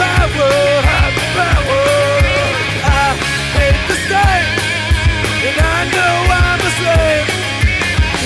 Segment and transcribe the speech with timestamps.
[0.00, 0.56] power,
[0.88, 1.84] have power.
[2.88, 3.12] I
[3.60, 4.48] hate the state,
[5.46, 7.26] and I know I'm a slave.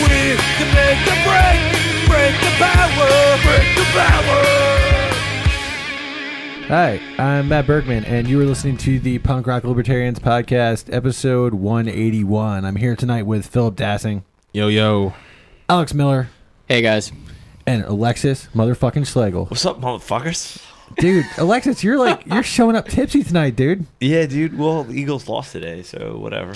[0.07, 1.61] We can make a break,
[2.07, 3.11] break the power,
[3.43, 4.43] break the power.
[6.69, 11.55] Hi, I'm Matt Bergman, and you are listening to the Punk Rock Libertarians podcast, episode
[11.55, 12.65] 181.
[12.65, 14.23] I'm here tonight with Philip Dassing,
[14.53, 15.13] Yo yo.
[15.69, 16.29] Alex Miller,
[16.69, 17.13] Hey guys.
[17.67, 19.47] and Alexis motherfucking Schlegel.
[19.47, 20.63] What's up, motherfuckers?
[20.99, 23.87] Dude, Alexis, you're like you're showing up tipsy tonight, dude.
[24.01, 24.57] Yeah, dude.
[24.59, 26.53] Well, the Eagles lost today, so whatever.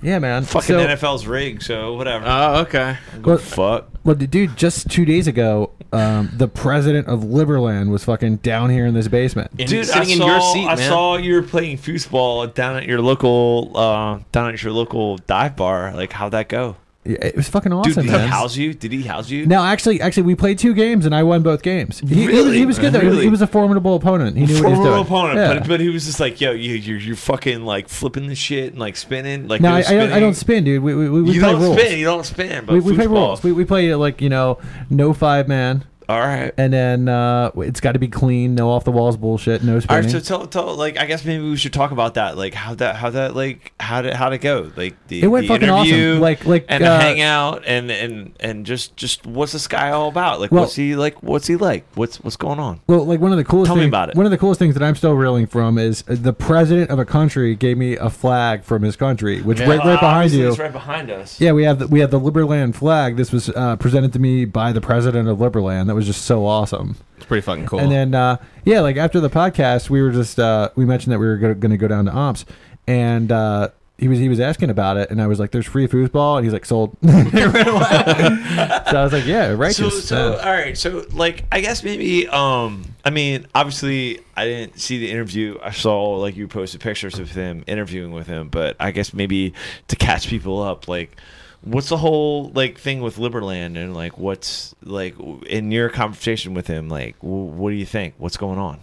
[0.00, 0.44] Yeah, man.
[0.44, 2.24] Fucking So- NFL's rigged, so whatever.
[2.26, 2.98] Oh, okay.
[3.20, 3.88] Go well- fuck.
[4.04, 8.86] Well, dude, just two days ago, um, the president of Liberland was fucking down here
[8.86, 9.50] in this basement.
[9.58, 10.88] And Dude, sitting I in saw, your seat, I man.
[10.88, 15.56] saw you were playing foosball down at your local, uh, down at your local dive
[15.56, 15.92] bar.
[15.94, 16.76] Like, how'd that go?
[17.08, 18.20] Yeah, It was fucking awesome, Dude, did man.
[18.22, 18.74] he house you?
[18.74, 19.46] Did he house you?
[19.46, 22.00] No, actually, actually, we played two games and I won both games.
[22.00, 22.58] He, he was- Really?
[22.58, 23.00] he was good though.
[23.00, 23.24] He was- Really?
[23.24, 24.36] He was a formidable opponent.
[24.36, 25.00] He knew what he was doing.
[25.00, 25.58] opponent, Yeah.
[25.60, 28.72] but, but he was just like, yo, you, you're, you're fucking like flipping the shit
[28.72, 29.48] and like spinning.
[29.48, 29.84] Like, no, I, I don't.
[29.84, 30.20] I spinning.
[30.20, 30.82] don't spin, dude.
[30.82, 31.78] We we, we, we You play don't rules.
[31.80, 31.98] spin.
[31.98, 32.64] You don't spin.
[32.66, 33.10] But we, we play foosball.
[33.28, 33.42] rules.
[33.42, 34.58] We, we play like you know
[34.90, 36.52] no five man, All right.
[36.56, 39.80] and then uh, it's got to be clean, no off the walls bullshit, no All
[39.82, 40.04] spinning.
[40.04, 42.74] right, so tell, tell, like, I guess maybe we should talk about that, like, how
[42.76, 45.68] that, how that, like, how did, how it go, like, the, It went the fucking
[45.68, 45.92] awesome.
[45.94, 50.08] interview, Like- like, and uh, hangout, and and and just, just, what's this guy all
[50.08, 50.40] about?
[50.40, 51.22] Like, Well- what's he like?
[51.22, 51.84] What's he like?
[51.94, 52.80] What's, what's going on?
[52.86, 54.14] well, like one of the coolest Tell me things, about it.
[54.16, 56.98] One of the coolest things that I'm still reeling from is uh, the president of
[56.98, 60.52] a country gave me a flag from his country, which right, right behind you.
[60.54, 61.40] Right behind us.
[61.40, 63.16] Yeah, we have the, we have the Liberland flag.
[63.16, 65.86] This was uh, presented to me by the president of Liberland.
[65.88, 66.96] That was just so awesome.
[67.18, 67.80] It's pretty fucking cool.
[67.80, 71.18] And then uh, yeah, like after the podcast, we were just uh, we mentioned that
[71.18, 72.44] we were going to go down to Omps,
[72.86, 73.68] and uh,
[73.98, 76.44] he was he was asking about it, and I was like, "There's free foosball," and
[76.44, 80.36] he's like, "Sold." so I was like, "Yeah, right." So, so Yeah.
[80.36, 80.78] all right.
[80.78, 85.58] So, like, I guess maybe, um, I mean, obviously, I didn't see the interview.
[85.62, 89.52] I saw like you posted pictures of him interviewing with him, but I guess maybe
[89.88, 91.16] to catch people up, like,
[91.62, 95.14] what's the whole like thing with Liberland, and like, what's like
[95.46, 98.14] in your conversation with him, like, w- what do you think?
[98.18, 98.80] What's going on?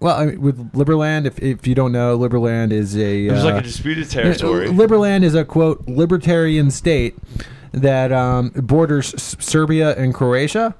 [0.00, 3.44] well, I mean, with Liberland, if if you don't know, Liberland is a It was
[3.44, 4.68] like uh, a disputed territory.
[4.68, 7.14] Liberland is a quote libertarian state
[7.72, 10.74] that um, borders S- Serbia and Croatia,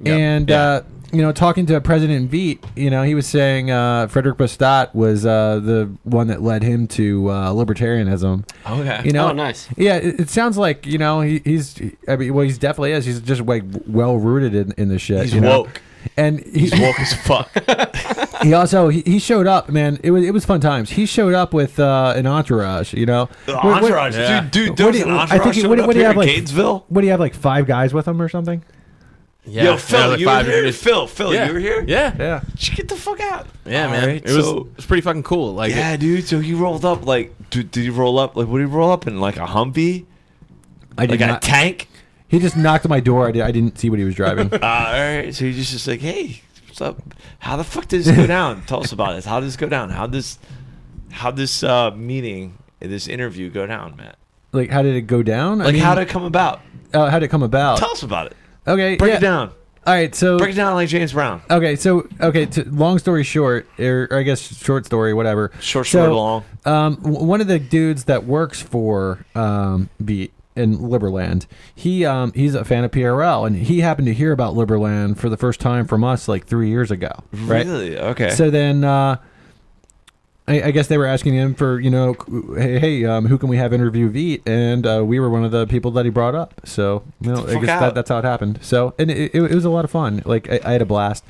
[0.00, 0.18] Yep.
[0.18, 0.60] and Yeah.
[0.62, 0.82] uh,
[1.16, 5.24] you know, talking to President Vít, you know, he was saying uh, Frédéric Bastiat was
[5.24, 8.44] uh, the one that led him to uh, libertarianism.
[8.68, 9.00] okay.
[9.04, 9.68] You know, Oh, nice.
[9.76, 11.80] Yeah, it, it sounds like you know he, he's.
[12.06, 13.06] I mean, well, he's definitely is.
[13.06, 15.22] He's just like well rooted in, in the shit.
[15.22, 15.62] He's you know?
[15.62, 15.80] woke.
[16.16, 17.50] and he, He's woke as fuck.
[18.42, 19.98] he also he, he showed up, man.
[20.04, 20.90] It was it was fun times.
[20.90, 22.92] He showed up with uh, an entourage.
[22.94, 24.42] You know, The What- what- entourage, Yeah.
[24.42, 24.50] dude.
[24.52, 26.04] Dude, What there was do an you- I think he- what do- what do you
[26.04, 26.84] have, like- Gainesville.
[26.88, 28.62] What do you have like five guys with him or something?
[29.46, 30.56] Yeah, Yo, Phil, like you were here.
[30.62, 30.78] minutes.
[30.78, 31.46] Phil, Phil, yeah.
[31.46, 31.84] you were here.
[31.86, 32.14] Yeah.
[32.18, 32.40] Yeah.
[32.56, 33.46] Did you get the fuck out?
[33.64, 34.06] Yeah, All man.
[34.08, 35.54] right, it was it was pretty fucking cool.
[35.54, 36.26] Like yeah, dude.
[36.26, 38.48] So he rolled up like, dude, did he roll up like?
[38.48, 39.20] What did he roll up in?
[39.20, 40.04] Like a Humvee?
[40.98, 41.42] I Like did a not.
[41.42, 41.88] tank?
[42.28, 43.28] he just knocked on my door.
[43.28, 44.52] I, did, I didn't see what he was driving.
[44.52, 45.32] Uh, all right.
[45.34, 46.98] So he's just, just like, hey, what's up?
[47.38, 48.62] How the fuck did this go down?
[48.66, 49.24] Tell us about this.
[49.26, 49.90] How did this go down?
[49.90, 50.38] How this,
[51.12, 54.16] how this uh, meeting, this interview go down, Matt?
[54.52, 55.60] like, how did it go down?
[55.60, 56.62] I Like, mean, how did it come about?
[56.94, 57.78] uh, how did it come about?
[57.78, 58.36] Tell us about it.
[58.66, 59.16] Okay, Break yeah.
[59.16, 59.52] it down.
[59.86, 61.40] All right, so Break it down like James Brown.
[61.48, 62.46] Okay, so okay.
[62.46, 65.52] To, long story short, or, or I guess short story, whatever.
[65.60, 66.44] Short So, story long.
[66.64, 72.32] Um, w- one of the dudes that works for um, Beat in Liberland, he um,
[72.32, 75.60] he's a fan of PRL, and he happened to hear about Liberland for the first
[75.60, 77.64] time from us like three years ago, right?
[77.64, 77.96] Really?
[77.96, 78.30] Okay.
[78.30, 79.18] So then, uh,
[80.48, 82.14] I, I guess they were asking him for you know,
[82.56, 84.42] hey, hey um, who can we have interview Vít?
[84.46, 86.60] And uh, we were one of the people that he brought up.
[86.64, 88.60] So you know, I guess that, that's how it happened.
[88.62, 90.22] So and it, it, it was a lot of fun.
[90.24, 91.24] Like I, I had a blast.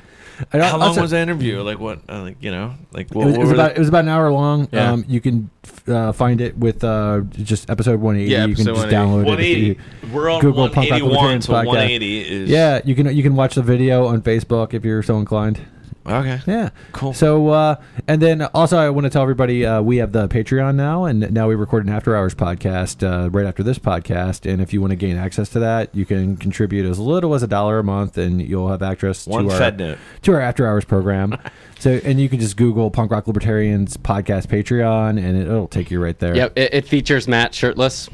[0.53, 1.61] And How long also- was the interview?
[1.61, 1.99] Like what?
[2.07, 3.25] Uh, like you know, like It what?
[3.25, 4.67] was, it was about the- it was about an hour long.
[4.71, 4.91] Yeah.
[4.91, 5.49] Um, you can
[5.87, 8.31] uh, find it with uh, just episode 180.
[8.31, 9.57] Yeah, you can just download it.
[9.57, 9.75] you-
[10.13, 11.65] We're on Google Punk Rock 181, Libertarians so podcast.
[11.65, 12.49] 180 is.
[12.49, 15.59] Yeah, you can you can watch the video on Facebook if you're so inclined.
[16.07, 16.39] Okay.
[16.47, 16.69] Yeah.
[16.93, 17.13] Cool.
[17.13, 17.75] So, uh,
[18.07, 21.31] and then also, I want to tell everybody uh, we have the Patreon now, and
[21.31, 24.49] now we record an after hours podcast uh, right after this podcast.
[24.49, 27.43] And if you want to gain access to that, you can contribute as little as
[27.43, 29.97] a dollar a month, and you'll have access One to our Fed note.
[30.23, 31.37] to our after hours program.
[31.79, 35.91] so, and you can just Google Punk Rock Libertarians podcast Patreon, and it, it'll take
[35.91, 36.35] you right there.
[36.35, 38.09] Yep, it, it features Matt shirtless.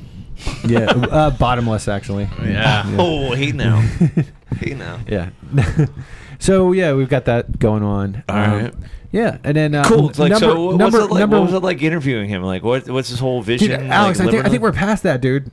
[0.65, 0.85] Yeah.
[0.85, 2.27] uh, bottomless, actually.
[2.41, 2.83] Yeah.
[2.97, 3.81] Oh, he now.
[4.59, 4.99] he now.
[5.07, 5.29] Yeah.
[6.43, 8.23] So yeah, we've got that going on.
[8.29, 8.73] All Um, right.
[9.11, 10.09] Yeah, and then uh, Cool.
[10.09, 11.19] It's like, number, so what number, was it like?
[11.19, 12.41] number, what was it like interviewing him?
[12.41, 12.89] Like, what?
[12.89, 13.69] What's his whole vision?
[13.69, 15.51] Dude, Alex, like, I think I think we're past that, dude.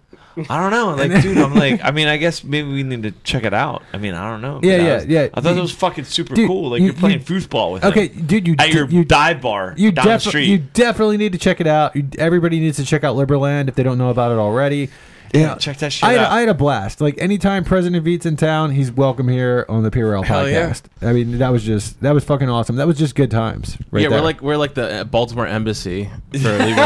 [0.49, 0.95] I don't know.
[0.95, 3.83] Like, dude, I'm like, I mean, I guess maybe we need to check it out.
[3.93, 4.61] I mean, I don't know.
[4.63, 5.29] Yeah, But I yeah, was- yeah.
[5.35, 6.71] I thought it was fucking super Dude, cool.
[6.71, 9.43] Like you- you, are playing foosball with Okay, him dude, you at your you dive
[9.43, 10.49] bar you down the defi- street.
[10.49, 11.95] you definitely need to check it out.
[11.95, 14.89] You, everybody needs to check out Liberland if they don't know about it already.
[15.33, 16.33] Yeah, You check that shit I had, out.
[16.33, 17.01] I had a blast.
[17.01, 20.71] Like anytime President Vít's in town, he's welcome here on the PRL Hell yeah.
[20.71, 20.83] podcast.
[21.03, 22.77] I mean, that was just that was fucking awesome.
[22.77, 23.77] That was just good times.
[23.91, 24.19] Right yeah, there.
[24.19, 26.77] we're like we're like the uh, Baltimore embassy for Liberland.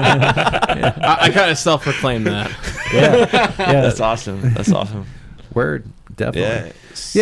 [0.00, 2.50] I, I kind of self-proclaim that.
[2.92, 3.16] yeah,
[3.58, 4.54] yeah, That's awesome.
[4.54, 5.06] That's awesome.
[5.54, 6.68] word definitely.
[6.70, 6.72] Yeah.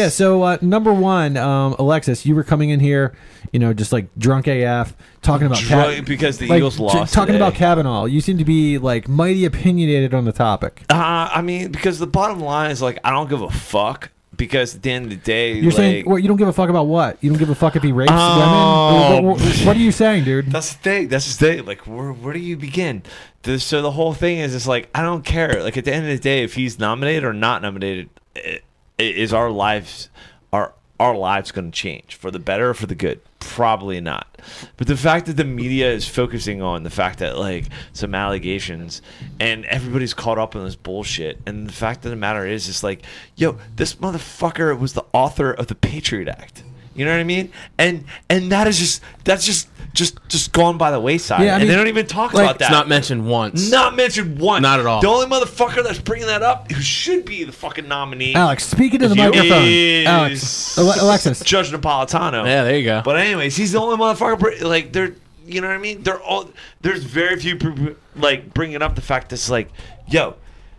[0.05, 0.09] Yeah.
[0.09, 3.15] So uh, number one, um, Alexis, you were coming in here,
[3.53, 7.13] you know, just like drunk AF, talking about Drunk because the like, Eagles t- lost.
[7.15, 7.45] talking today.
[7.45, 8.05] about Kavanaugh.
[8.05, 10.83] You seem to be like mighty opinionated on the topic.
[10.91, 14.11] Uh, I mean, because the bottom line is like, I don't give a fuck.
[14.37, 16.23] Because at the end of the day, You're like, saying what?
[16.23, 17.19] You don't give a fuck about what?
[17.21, 19.11] You don't give a fuck if he rapes Oh.
[19.13, 19.25] women?
[19.27, 20.47] What, what- what are you saying, dude?
[20.51, 21.09] That's the thing.
[21.09, 21.67] That's the thing.
[21.67, 23.03] Like, where where do you begin?
[23.43, 25.63] The, so the whole thing is, it's like I don't care.
[25.63, 28.61] Like at the end of the day, if he's nominated or not nominated, i-
[29.01, 30.09] is our lives
[30.53, 33.21] our our lives going to change for the better or for the good?
[33.39, 34.41] Probably not.
[34.77, 39.01] But the fact that the media is focusing on the fact that like some allegations
[39.41, 42.83] and everybody's caught up in this bullshit, and the fact of the matter is, it's
[42.83, 43.03] like,
[43.35, 46.63] yo, this motherfucker was the author of the Patriot Act.
[46.95, 47.53] You know what I mean?
[47.79, 51.45] And and that is just that's just just just gone by the wayside.
[51.45, 52.67] Yeah, I and they don't even talk like, about that.
[52.67, 53.71] It's not mentioned once.
[53.71, 54.63] Not mentioned once.
[54.63, 55.01] Not at all.
[55.01, 59.01] The only motherfucker that's bringing that up, who should be the fucking nominee, Alex, speaking
[59.01, 60.07] to the is microphone.
[60.07, 61.41] Alex, Alexis.
[61.41, 62.45] Judge Napolitano.
[62.45, 63.03] Yeah, there you go.
[63.05, 64.63] But anyways, he's the only motherfucker.
[64.63, 65.15] Like they're,
[65.47, 66.03] you know what I mean?
[66.03, 66.51] They're all.
[66.81, 69.71] There's very few pr- like bringing up the fact that's like,
[70.09, 70.37] yo,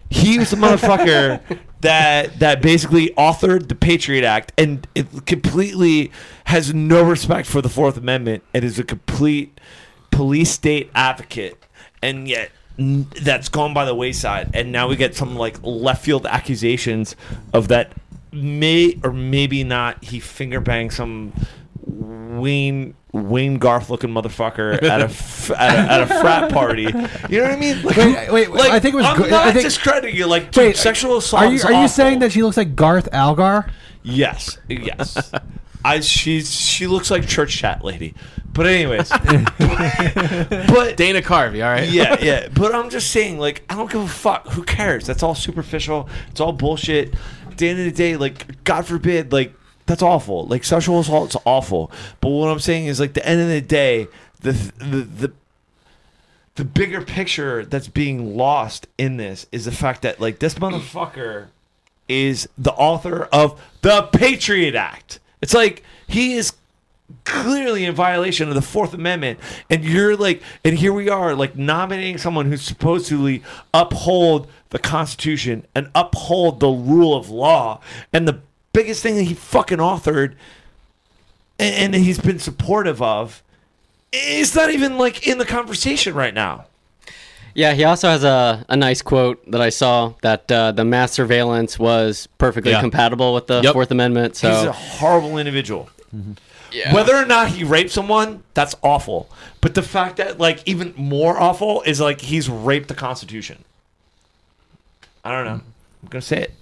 [0.09, 1.41] he was the motherfucker
[1.81, 6.11] that that basically authored the Patriot Act and it completely
[6.45, 9.59] has no respect for the Fourth Amendment and is a complete
[10.11, 11.57] police state advocate,
[12.01, 12.51] and yet.
[12.77, 17.15] That's gone by the wayside, and now we get some like left field accusations
[17.53, 17.91] of that
[18.31, 21.33] may or maybe not he finger banged some
[21.85, 25.57] Wayne Wayne Garth looking motherfucker at a, f- at
[25.89, 26.83] a at a frat party.
[26.83, 27.83] You know what I mean?
[27.83, 30.27] Like, Wait, wait, like, I think it was I'm go- I not think- discrediting you.
[30.27, 31.43] Like, Wait, sexual assault.
[31.43, 33.69] Are you are you saying that she looks like Garth Algar?
[34.03, 35.31] Yes, yes.
[35.83, 38.13] I she's she looks like church chat lady.
[38.53, 39.09] But anyways,
[39.59, 41.87] but Dana Carvey, all right.
[41.89, 42.47] yeah, yeah.
[42.53, 44.47] But I'm just saying, like, I don't give a fuck.
[44.49, 45.05] Who cares?
[45.07, 46.09] That's all superficial.
[46.29, 47.13] It's all bullshit.
[47.49, 49.53] At the end of the day, like, God forbid, like,
[49.85, 50.45] that's awful.
[50.47, 51.91] Like, sexual assault's awful.
[52.19, 54.07] But what I'm saying is, like, the end of the day,
[54.41, 55.33] the the the
[56.55, 61.47] the bigger picture that's being lost in this is the fact that, like, this motherfucker
[62.07, 65.19] is the author of the Patriot Act.
[65.41, 66.53] It's like he is
[67.23, 69.39] clearly in violation of the Fourth Amendment,
[69.69, 73.43] and you're like, and here we are, like nominating someone who's supposedly
[73.73, 77.81] uphold the Constitution and uphold the rule of law,
[78.13, 78.41] and the
[78.73, 80.35] biggest thing that he fucking authored,
[81.59, 83.43] and, and he's been supportive of,
[84.11, 86.65] is not even like in the conversation right now.
[87.53, 91.11] Yeah, he also has a, a nice quote that I saw that uh, the mass
[91.11, 92.79] surveillance was perfectly Yeah.
[92.79, 93.73] compatible with the Yep.
[93.73, 94.37] Fourth Amendment.
[94.37, 95.89] So he's a horrible individual.
[96.71, 96.93] yeah.
[96.93, 99.29] Whether or not he raped someone, that's awful.
[99.59, 103.65] But the fact that, like, even more awful is like he's raped the Constitution.
[105.25, 105.61] I don't know.
[106.03, 106.53] I'm gonna say it.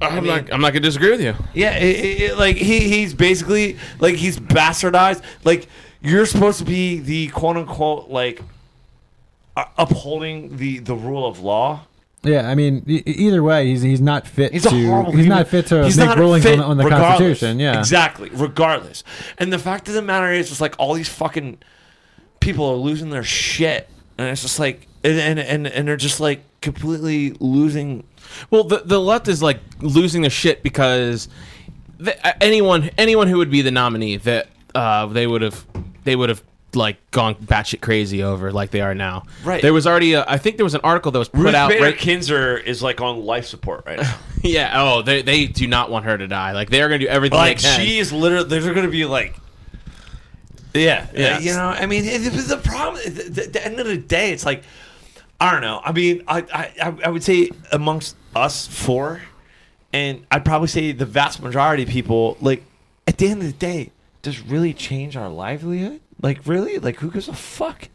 [0.00, 0.52] I'm mean- not.
[0.52, 1.34] I'm not gonna disagree with you.
[1.54, 5.22] Yeah, it, it, it- like he he's basically like he's bastardized.
[5.44, 5.68] Like
[6.02, 8.40] you're supposed to be the quote unquote like
[9.56, 11.82] uh, upholding the the rule of law.
[12.22, 15.12] Yeah, I mean, e- either way, he's he's not fit He's to horrible.
[15.12, 16.88] he's not fit to he's make not rulings on the, on the.
[16.88, 17.58] Constitution.
[17.58, 18.28] Yeah, exactly.
[18.32, 19.02] Regardless,
[19.38, 21.58] and the fact of the matter is, it's like all these fucking
[22.40, 23.88] people are losing their shit,
[24.18, 28.04] and it's just like, and and and, and they're just like completely losing.
[28.50, 31.28] Well, the the left is like losing their shit because
[31.98, 35.66] the, anyone anyone who would be the nominee that uh, they would have
[36.04, 39.24] they would have like gone batshit crazy over like they are now.
[39.44, 39.60] Right.
[39.60, 41.68] There was already a, I think there was an article that was put Ruth out.
[41.70, 44.16] Bader Right, Kinzer is like on life support right now.
[44.42, 44.72] yeah.
[44.76, 46.52] Oh, they they do not want her to die.
[46.52, 47.80] Like they are going to do everything like they can.
[47.80, 49.36] she is literally there's going to be like
[50.72, 53.80] yeah yeah you know i mean it, it- the problem at the, the, the end
[53.80, 54.62] of the day it's like
[55.40, 59.22] i don't know i mean I, I I- i would say amongst us four
[59.92, 62.62] and i'd probably say the vast majority of people like
[63.06, 63.90] at the end of the day
[64.22, 67.88] does really change our livelihood like really like who gives a fuck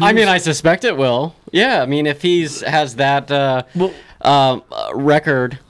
[0.00, 1.36] I mean, I suspect it will.
[1.52, 5.60] Yeah, I mean, if he's has that uh, Well- um, uh, record,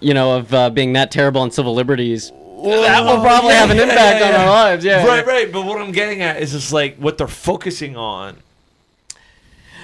[0.00, 3.70] you know, of uh, being that terrible on civil liberties, that will probably yeah, have
[3.70, 4.84] an yeah, impact yeah, on our lives.
[4.84, 5.06] Yeah.
[5.06, 8.38] right right but what i'm getting at is just like what they're focusing on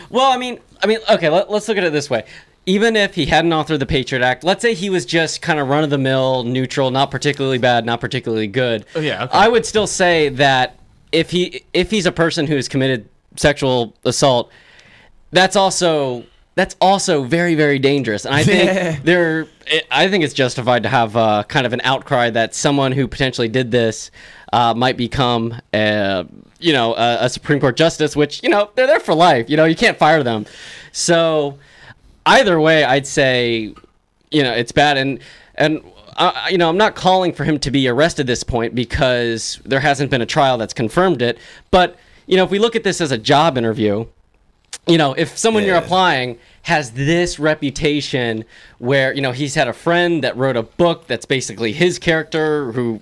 [0.08, 2.24] Well, I mean, I mean, okay, let, let's look at it this way.
[2.70, 5.68] Even if he hadn't authored the Patriot Act, let's say he was just kind of
[5.68, 8.86] run of the mill, neutral, not particularly bad, not particularly good.
[8.94, 9.36] Oh, yeah, okay.
[9.36, 10.78] I would still say that
[11.10, 14.52] if he if he's a person who has committed sexual assault,
[15.32, 16.24] that's also
[16.54, 19.46] that's also very very dangerous and i think there
[19.90, 23.48] i think it's justified to have uh, kind of an outcry that someone who potentially
[23.48, 24.10] did this
[24.52, 26.26] uh, might become a,
[26.58, 29.56] you know a, a supreme court justice which you know they're there for life you
[29.56, 30.44] know you can't fire them
[30.92, 31.56] so
[32.38, 33.74] either way i'd say
[34.30, 35.20] you know it's bad and
[35.56, 35.82] and
[36.16, 39.60] uh, you know i'm not calling for him to be arrested at this point because
[39.64, 41.38] there hasn't been a trial that's confirmed it
[41.70, 41.96] but
[42.26, 44.04] you know if we look at this as a job interview
[44.86, 48.44] you know, if someone you're applying has this reputation
[48.78, 52.72] where, you know, he's had a friend that wrote a book that's basically his character
[52.72, 53.00] who,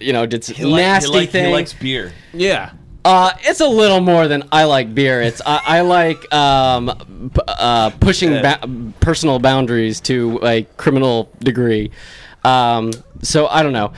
[0.00, 1.46] you know, did some He like- he nasty like- thing.
[1.48, 2.12] He likes beer.
[2.32, 2.70] Yeah.
[3.04, 5.22] Uh, it's a little more than I like beer.
[5.22, 8.60] It's I, I like um, p- uh, pushing ba-
[9.00, 11.90] personal boundaries to a criminal degree.
[12.44, 12.90] Um,
[13.22, 13.92] so I don't know.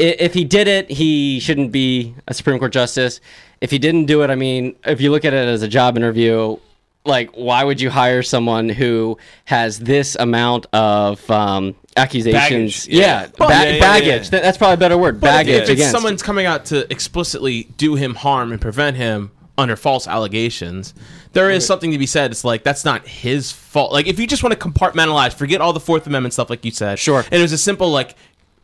[0.00, 3.20] I- If he did it, he shouldn't be a Supreme Court justice.
[3.60, 5.96] If he didn't do it, I mean, if you look at it as a job
[5.96, 6.56] interview,
[7.04, 12.86] like why would you hire someone who has this amount of um, accusations?
[12.86, 13.22] Baggage, yeah.
[13.22, 14.30] yeah, ba- yeah, yeah, baggage.
[14.30, 15.20] That's probably a better word.
[15.20, 19.30] But baggage if, it's someone's coming out to explicitly do him harm and prevent him
[19.56, 20.94] under false allegations,
[21.32, 22.30] there is something to be said.
[22.30, 23.92] It's like that's not his fault.
[23.92, 26.70] Like if you just want to compartmentalize, forget all the Fourth Amendment stuff, like you
[26.70, 26.98] said.
[26.98, 27.20] Sure.
[27.20, 28.14] And it was a simple like.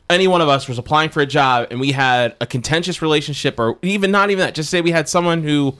[0.08, 3.58] Any one of us was applying for a job and we had a contentious relationship,
[3.58, 4.54] or even not even that.
[4.54, 5.76] Just say we had someone who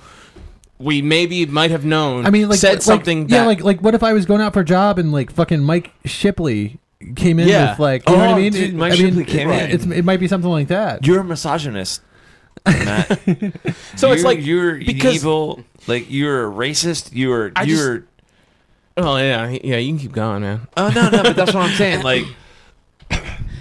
[0.79, 2.27] we maybe might have known.
[2.27, 3.29] I mean, like said like, something.
[3.29, 5.31] Yeah, that, like like what if I was going out for a job and like
[5.31, 6.79] fucking Mike Shipley
[7.15, 7.71] came in Yeah.
[7.71, 8.53] with like, you know what I Oh, mean?
[8.53, 9.71] dude, It- Mike I mean, Shipley came it, in.
[9.71, 11.07] It's, it might be something like that.
[11.07, 12.01] You're a misogynist.
[12.67, 13.09] Matt.
[13.97, 15.65] so it's You're- like you're because evil.
[15.87, 17.11] Like you're a racist.
[17.13, 18.05] You're I just- you're.
[18.97, 20.67] oh yeah yeah you can keep going man.
[20.77, 22.03] Oh no no, but that's what I'm saying.
[22.03, 22.25] Like,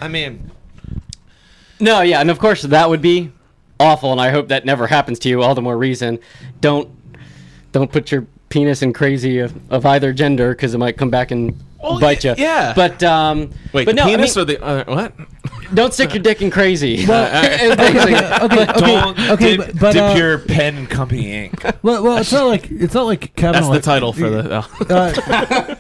[0.02, 0.50] I mean,
[1.80, 3.32] No, yeah, and of course that would be
[3.80, 5.42] awful, and I hope that never happens to you.
[5.44, 6.20] All the more reason,
[6.62, 6.90] don't
[7.76, 11.32] don't put your penis in crazy of, of either gender because it might come back
[11.32, 11.54] and
[11.84, 12.34] Well, bite you.
[12.38, 12.72] yeah.
[12.74, 15.14] But um, Wait, but the no, penis I mean, or the uh, what?
[15.74, 17.06] Don't stick your dick in crazy.
[17.08, 20.90] Well, And basically- okay, okay, don't okay, dip, but, but dip uh, your pen and
[20.90, 21.64] company ink.
[21.84, 23.72] well, well, it's not like it's not like Kavanaugh.
[23.72, 24.66] That's the title for the.
[24.90, 25.76] Uh,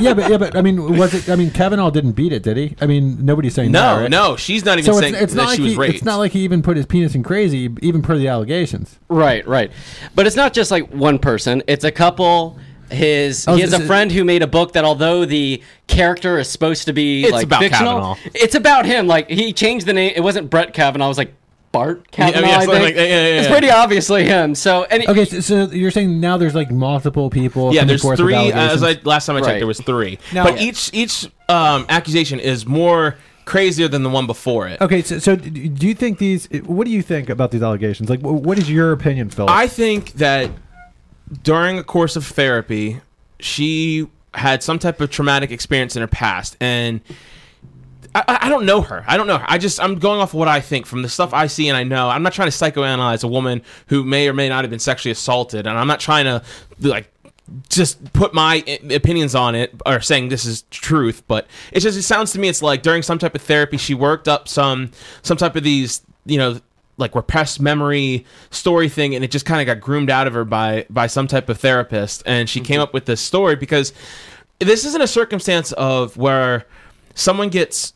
[0.00, 1.28] yeah, but yeah, but I mean, was it?
[1.30, 2.76] I mean, Kavanaugh didn't beat it, did he?
[2.80, 4.10] I mean, nobody's saying that, no, right?
[4.10, 5.94] no, she's not even So saying it's, it's that not like she was he, raped.
[5.96, 8.98] it's not like he even put his penis in crazy, even per the allegations.
[9.08, 9.70] Right, right.
[10.14, 11.62] But it's not just like one person.
[11.66, 12.58] It's a couple.
[12.90, 16.48] His Oh, he has a friend who made a book that although the character is
[16.48, 18.16] supposed to be It's like about fictional, Kavanaugh.
[18.34, 19.06] it's about him.
[19.06, 20.12] Like he changed the name.
[20.16, 21.06] It wasn't Brett Kavanaugh.
[21.06, 21.34] It was like
[21.72, 22.40] Bart Kavanaugh.
[22.46, 22.84] yeah, I something think.
[22.84, 24.54] like- yeah, yeah, yeah, It's pretty obviously him.
[24.54, 27.72] So and Okay, so, so you're saying now there's like multiple people.
[27.74, 28.52] yeah, coming there's forth with three.
[28.52, 29.58] Uh, as I last time I checked, Right.
[29.58, 30.18] there was three.
[30.32, 34.80] Now- but each each um, accusation is more crazier than the one before it.
[34.80, 36.48] Okay, so, so do you think these?
[36.64, 38.08] What do you think about these allegations?
[38.08, 39.46] Like, what is your opinion, Phil?
[39.50, 40.50] I think that
[41.42, 43.00] during a course of therapy,
[43.40, 47.00] she had some type of traumatic experience in her past, and
[48.14, 49.04] I- I, don't know her.
[49.08, 49.44] I don't know her.
[49.48, 51.76] I just I'm going off of what I think from the stuff I see and
[51.76, 52.08] I know.
[52.08, 55.10] I'm not trying to psychoanalyze a woman who may or may not have been sexually
[55.10, 56.42] assaulted, and I'm not trying to
[56.80, 57.10] like
[57.68, 62.02] just put my opinions on it or saying this is truth but it just it
[62.02, 64.90] sounds to me it's like during some type of therapy she worked up some
[65.20, 66.58] some type of these you know
[66.96, 70.44] like repressed memory story thing and it just kind of got groomed out of her
[70.44, 72.22] by by some type of therapist.
[72.26, 72.82] And she came mm-hmm.
[72.82, 73.92] up with this story because
[74.58, 76.66] this isn't a circumstance of where
[77.14, 77.94] someone gets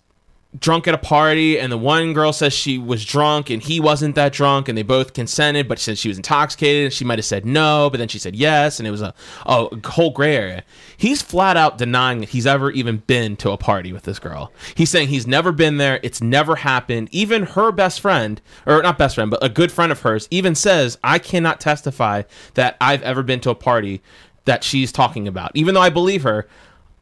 [0.58, 4.14] drunk at a party and the one girl says she was drunk and he wasn't
[4.14, 7.24] that drunk and they both consented but since she was intoxicated and she might have
[7.26, 9.12] said no but then she said yes and it was a,
[9.44, 10.64] a whole gray area.
[10.96, 14.50] He's flat out denying that he's ever even been to a party with this girl.
[14.74, 17.10] He's saying he's never been there it's never happened.
[17.12, 20.54] Even her best friend or not best friend but a good friend of hers even
[20.54, 22.22] says i cannot testify
[22.54, 24.00] that i've ever been to a party
[24.46, 25.52] that she's talking about.
[25.54, 26.48] Even though i believe her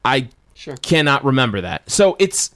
[0.05, 0.29] i
[0.83, 1.88] cannot remember that.
[1.91, 2.50] So it's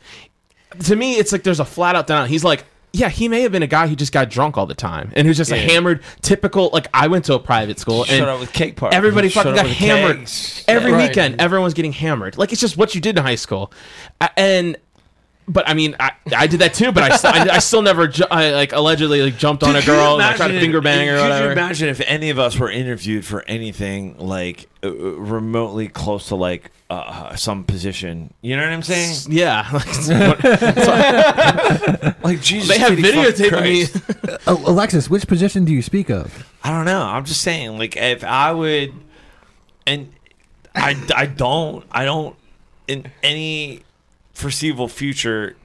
[0.84, 2.26] to me, it's like there's a flat out denial.
[2.26, 4.74] He's like, yeah, he may have been a guy who just got drunk all the
[4.74, 6.70] time and who's just a hammered, typical.
[6.72, 8.96] Like I went to a private school and up with cake party.
[8.96, 10.28] everybody Shut fucking got hammered
[10.66, 11.08] every Right.
[11.08, 11.40] weekend.
[11.40, 12.36] Everyone's getting hammered.
[12.36, 13.72] Like it's just what you did in high school,
[14.36, 14.76] and.
[15.52, 16.92] But I mean, I, I did that too.
[16.92, 19.72] But I, st- I, I still never ju- I, like allegedly like jumped on a
[19.74, 21.30] Dude, could you girl and like, tried to finger if- bang her or Could you
[21.30, 21.52] whatever.
[21.52, 26.70] imagine if any of us were interviewed for anything like uh, remotely close to like
[26.88, 28.32] uh, some position?
[28.42, 29.16] You know what I'm saying?
[29.28, 29.84] yeah, like,
[32.24, 33.86] Like Jesus, they have kitty fucking videotaping me.
[33.86, 34.40] Christ.
[34.46, 36.46] Oh, Alexis, which position do you speak of?
[36.64, 37.02] I don't know.
[37.02, 38.92] I'm just saying, like, if I would,
[39.86, 40.12] and
[40.74, 42.36] I, I don't I don't
[42.88, 43.82] in any
[44.40, 45.56] foreseeable future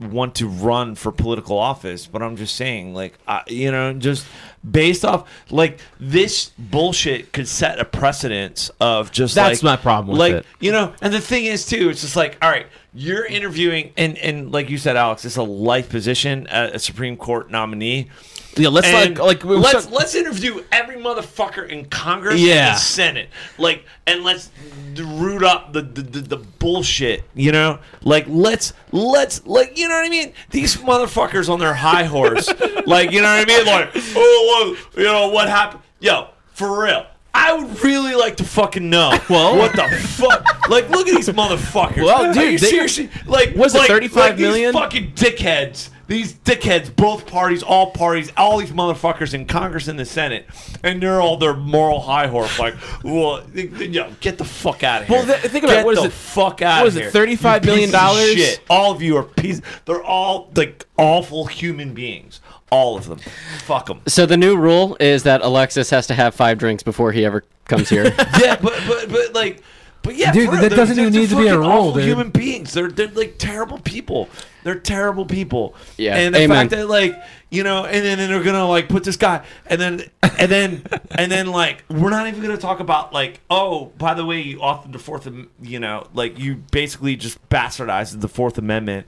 [0.00, 4.26] want to run for political office, but I'm just saying, like, I, you know, just
[4.68, 10.12] based off like this bullshit could set a precedence of just That's like my problem
[10.12, 10.46] with like it.
[10.58, 14.18] you know, and the thing is too, it's just like, all right, you're interviewing, and
[14.18, 18.10] and like you said, Alex, it's a life position, a, a Supreme Court nominee.
[18.56, 22.68] Yeah, let's And like like we- let's so- let's interview every motherfucker in Congress Yeah.
[22.68, 24.50] and the Senate, like, and let's
[24.96, 29.96] root up the, the the, the bullshit, you know, like let's let's like you know
[29.96, 30.32] what I mean.
[30.50, 32.48] These motherfuckers on their high horse,
[32.86, 37.06] like you know what I mean, like oh you know what happened, yo, for real.
[37.36, 39.18] I would really like to fucking know.
[39.28, 40.68] Well- what the fuck?
[40.68, 42.04] Like, look at these motherfuckers.
[42.04, 44.72] Well, Are dude, seriously like Was it like, 35 like million?
[44.72, 45.90] These fucking dickheads.
[46.06, 50.46] These dickheads, both parties, all parties, all these motherfuckers in Congress and the Senate,
[50.82, 52.58] and they're all their moral high horse.
[52.58, 55.16] Like, well, yo, get the fuck out of here.
[55.16, 56.96] Well, th- think about it, get what is the it- fuck out what of is
[56.96, 57.36] it, here.
[57.38, 58.34] $35 You million dollars?
[58.34, 58.60] Shit.
[58.68, 59.62] All of you are pieces.
[59.86, 62.40] They're all like awful human beings.
[62.70, 63.20] All of them.
[63.60, 64.00] Fuck them.
[64.06, 67.44] So the new rule is that Alexis has to have five drinks before he ever
[67.66, 68.04] comes here.
[68.40, 69.62] yeah, but but but like,
[70.04, 71.94] but yeah, Dude, for real, that doesn't even need to be a fucking rule, awful
[71.94, 72.04] dude.
[72.04, 74.28] Human beings, they're they're like terrible people.
[74.62, 75.74] They're terrible people.
[75.96, 76.68] Yeah, and the amen.
[76.68, 77.20] fact that like
[77.50, 80.04] you know, and then and they're gonna like put this guy, and then
[80.38, 80.82] and then
[81.12, 84.58] and then like we're not even gonna talk about like oh by the way you
[84.58, 85.26] authored the fourth,
[85.62, 89.06] you know, like you basically just bastardized the Fourth Amendment.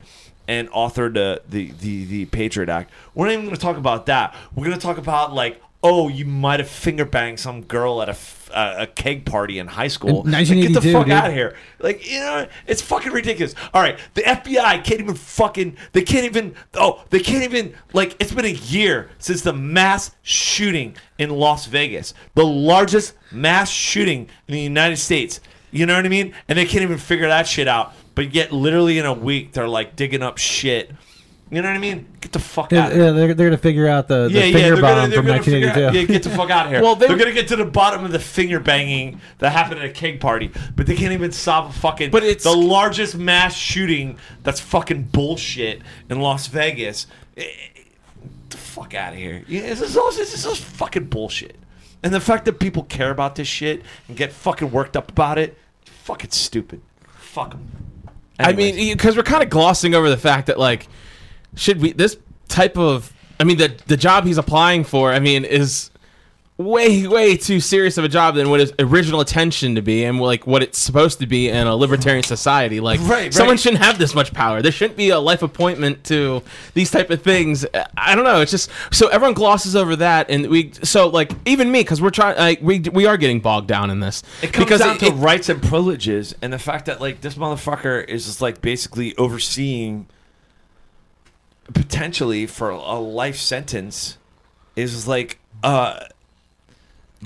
[0.48, 2.92] And authored the, the, the, the Patriot Act.
[3.16, 4.32] We're not even going to talk about that.
[4.54, 8.08] We're going to talk about like, oh, you might have finger banged some girl at
[8.08, 10.22] a, f- uh, a keg party in high school.
[10.24, 11.12] Like, get the fuck dude.
[11.14, 11.56] out of here.
[11.78, 13.54] Like, you know, it's fucking ridiculous.
[13.72, 18.16] All right, the FBI can't even fucking, they can't even, oh, they can't even, like,
[18.18, 24.28] it's been a year since the mass shooting in Las Vegas, the largest mass shooting
[24.48, 25.40] in the United States.
[25.70, 26.34] You know what I mean?
[26.48, 27.92] And they can't even figure that shit out.
[28.14, 30.90] But yet, literally in a week, they're like digging up shit.
[31.48, 32.06] You know what I mean?
[32.20, 32.86] Get the fuck Yeah, out.
[32.90, 33.04] of here.
[33.04, 35.18] yeah, they're, they're gonna figure out the, the Yeah, yeah, finger they're bomb gonna, they're
[35.18, 35.98] from gonna figure out, 1982.
[36.12, 36.82] yeah, get the fuck out of here.
[36.86, 39.86] Well, they- they're gonna get to the bottom of the finger banging that happened at
[39.86, 42.10] a keg party, but they can't even solve a fucking.
[42.10, 47.06] But it's- the largest mass shooting that's fucking bullshit in Las Vegas.
[47.36, 49.44] Eh, Get the fuck out of here!
[49.46, 51.56] Yeah, this is all this is just fucking bullshit.
[52.02, 55.38] And the fact that people care about this shit and get fucking worked up about
[55.38, 56.80] it, fucking stupid.
[57.18, 57.68] Fuck them.
[58.38, 60.86] I mean, because we're kind of glossing over the fact that like,
[61.56, 62.16] should we this
[62.48, 63.12] type of?
[63.40, 65.90] I mean, the the job he's applying for, I mean, is
[66.58, 70.18] way way too serious of a job than what his original intention to be, and
[70.18, 72.80] like what it's supposed to be in a libertarian society.
[72.80, 73.60] Like, Right, someone right.
[73.60, 74.62] shouldn't have this much power.
[74.62, 76.42] There shouldn't be a life appointment to
[76.72, 77.66] these type of things.
[77.98, 78.40] I don't know.
[78.40, 82.08] It's just so everyone glosses over that, and we so like even me because we're
[82.08, 85.00] trying like we we are getting bogged down in this It comes because down it-
[85.00, 88.62] to it- rights and privileges, and the fact that like this motherfucker is just like
[88.62, 90.06] basically overseeing
[91.74, 94.18] potentially for a life sentence
[94.76, 96.00] is like uh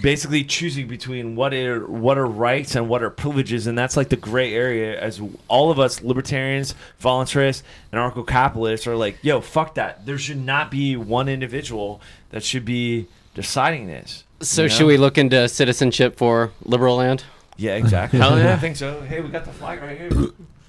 [0.00, 4.08] basically choosing between what are what are rights and what are privileges and that's like
[4.08, 9.74] the gray area as all of us libertarians voluntarists and anarcho-capitalists are like yo fuck
[9.74, 12.00] that there should not be one individual
[12.30, 14.74] that should be deciding this so you know?
[14.74, 17.22] should we look into citizenship for Liberland?
[17.56, 18.18] Yeah, exactly.
[18.18, 18.54] Hell yeah.
[18.54, 19.02] I think so.
[19.02, 20.10] Hey, we got the flag right here.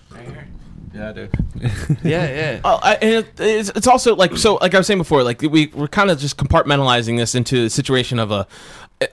[0.10, 0.47] Right here.
[0.93, 1.32] Yeah, dude.
[2.04, 2.62] Yeah, yeah.
[2.63, 4.56] Oh, I, and it, it's, it's also like so.
[4.56, 7.69] Like I was saying before, like we we're kind of just compartmentalizing this into the
[7.69, 8.47] situation of a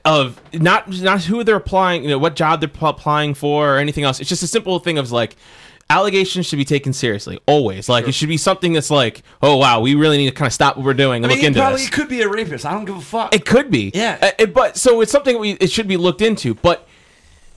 [0.04, 3.78] of not not who they're applying, you know, what job they're pl- applying for or
[3.78, 4.20] anything else.
[4.20, 5.36] It's just a simple thing of like
[5.90, 7.88] allegations should be taken seriously always.
[7.88, 10.52] Like it should be something that's like, oh wow, we really need to kind of
[10.52, 11.90] stop what we're doing and I mean, look into probably this.
[11.90, 12.64] could be a rapist.
[12.66, 13.34] I don't give a fuck.
[13.34, 14.18] It could be, Yeah.
[14.20, 16.54] Uh, it- but so it's something we it should be looked into.
[16.54, 16.86] But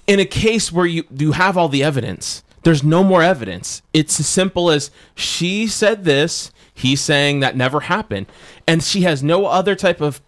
[0.07, 3.81] in a case where you you have all the evidence, there's no more evidence.
[3.93, 6.51] It's as simple as she said this.
[6.73, 8.27] He's saying that never happened,
[8.67, 10.21] and she has no other type of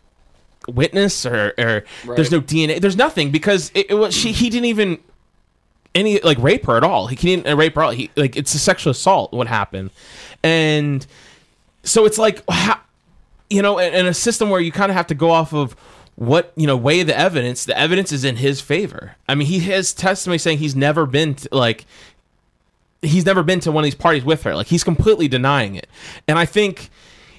[0.68, 1.84] witness or, or
[2.16, 2.80] there's no DNA.
[2.80, 4.32] There's nothing because it, it was she.
[4.32, 5.00] He didn't even
[5.96, 7.08] any like rape her at all.
[7.08, 7.82] He didn't rape her.
[7.82, 7.92] At all.
[7.92, 9.34] He like it's a sexual assault.
[9.34, 9.92] What happened,
[10.44, 11.06] and
[11.84, 12.80] so it's like how,
[13.50, 15.76] you know, in, in a system where you kind of have to go off of
[16.16, 17.66] what you know, weigh the evidence.
[17.66, 19.16] The evidence is in his favor.
[19.28, 21.86] I mean, he has testimony saying he's never been to, like
[23.04, 24.56] he's never been to one of these parties with her.
[24.56, 25.88] Like he's completely denying it.
[26.28, 26.90] And I think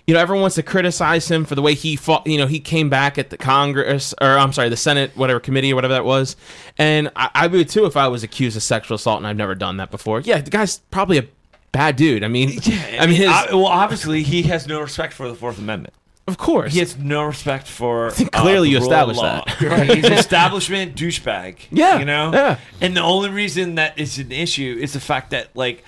[0.06, 2.26] you know everyone wants to criticize him for the way he fought.
[2.26, 5.72] You know, he came back at the Congress or I'm sorry, the Senate, whatever committee
[5.72, 6.36] or whatever that was.
[6.78, 9.54] And I, I would too if I was accused of sexual assault and I've never
[9.54, 10.20] done that before.
[10.20, 11.24] Yeah, the guy's probably a
[11.72, 12.22] bad dude.
[12.22, 12.58] I mean,
[13.00, 15.94] I mean, his, I- well, obviously, he has no respect for the Fourth Amendment.
[16.26, 16.72] Of course.
[16.72, 18.10] He has no respect for.
[18.10, 19.60] think uh, clearly you established that.
[19.60, 21.58] Right, He's an establishment douchebag.
[21.70, 22.32] Yeah, you know.
[22.32, 22.58] yeah.
[22.80, 25.84] And the only reason that it's an issue is the fact that like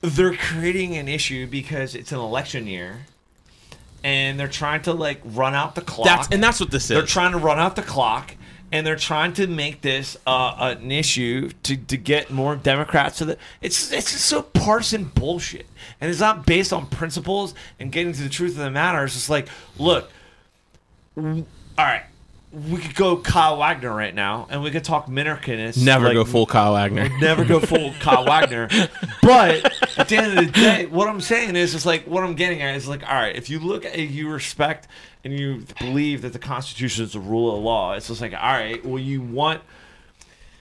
[0.00, 3.00] they're creating an issue because it's an election year,
[4.02, 6.06] and they're trying to like run out the clock.
[6.06, 6.88] That's and that's what this is.
[6.88, 8.34] They're trying to run out the clock,
[8.72, 13.24] and they're trying to make this uh, an issue to, to get more Democrats to
[13.24, 13.38] the.
[13.60, 15.66] It's it's just so partisan bullshit,
[16.00, 19.04] and it's not based on principles and getting to the truth of the matter.
[19.04, 20.10] It's just like, look,
[21.16, 21.44] all
[21.78, 22.04] right,
[22.52, 25.82] we could go Kyle Wagner right now, and we could talk Minarkinus.
[25.82, 27.08] Never like, go full Kyle Wagner.
[27.20, 28.68] never go full Kyle Wagner.
[29.22, 32.34] But at the end of the day, what I'm saying is, it's like what I'm
[32.34, 34.88] getting at is like, all right, if you look at you respect
[35.22, 38.40] and you believe that the Constitution is the rule of law, it's just like, all
[38.40, 39.62] right, well, you want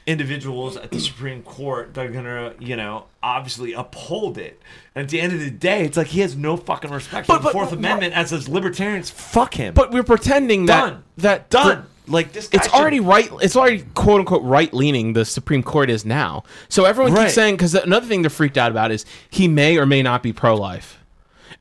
[0.10, 4.62] individuals at the Supreme Court that are gonna, you know, obviously uphold it.
[4.96, 7.38] And at the end of the day, it's like he has no fucking respect But-
[7.38, 9.10] for the but- Fourth but- Amendment as his libertarians.
[9.10, 9.74] Fuck him.
[9.74, 11.04] But we're pretending that done.
[11.18, 11.86] that done.
[12.08, 12.48] like this.
[12.48, 13.30] Guy it's should- already right.
[13.42, 15.14] It's already quote unquote right leaning.
[15.14, 16.44] The Supreme Court is now.
[16.68, 17.26] So everyone Right.
[17.26, 20.24] keeps saying because another thing they're freaked out about is he may or may not
[20.24, 20.98] be pro life,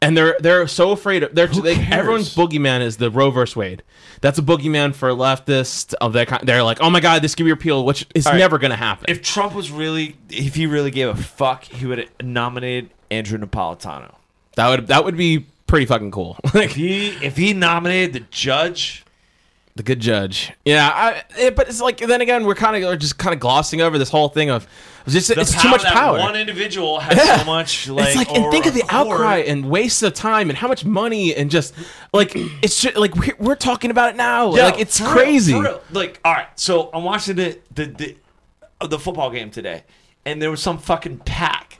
[0.00, 1.22] and they're they're so afraid.
[1.22, 3.82] Of, they're they, everyone's boogeyman is the Roe versus Wade.
[4.20, 6.46] That's a boogeyman for leftists of that kind.
[6.46, 8.36] They're like, oh my god, this could be repealed, which is right.
[8.36, 9.06] never going to happen.
[9.08, 13.38] If Trump was really, if he really gave a fuck, he would have nominated Andrew
[13.38, 14.14] Napolitano.
[14.56, 16.36] that would that would be pretty fucking cool.
[16.44, 19.04] If like he, if he nominated the judge,
[19.78, 20.52] the good judge.
[20.64, 23.80] Yeah, I, it, but it's like then again we're kind of just kind of glossing
[23.80, 24.66] over this whole thing of
[25.06, 26.18] just it's power too much power.
[26.18, 27.38] One individual has Yeah.
[27.38, 27.88] so much.
[27.88, 30.84] Like, it's like and think of the outcry and waste of time and how much
[30.84, 31.74] money and just
[32.12, 35.52] like it's just, like we're, we're talking about it now Yo, like it's real, crazy
[35.52, 35.82] for real.
[35.92, 38.16] Like, all right, so I'm watching the the the,
[38.80, 39.84] uh, the football game today,
[40.26, 41.78] and there was some fucking PAC,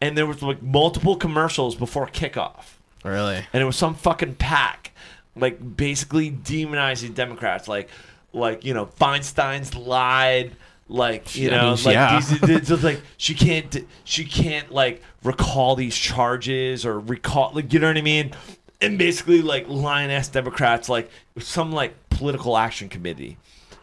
[0.00, 2.78] and there was like multiple commercials before kickoff.
[3.04, 4.92] really and it was some fucking PAC,
[5.36, 7.88] like basically demonizing Democrats, like
[8.32, 10.56] like you know Feinstein's lied,
[10.88, 12.20] like you I know, mean, like yeah.
[12.20, 17.88] these, like she can't she can't like recall these charges or recall like you know
[17.88, 18.32] what I mean,
[18.80, 23.38] and basically like lioness Democrats like some like political action committee,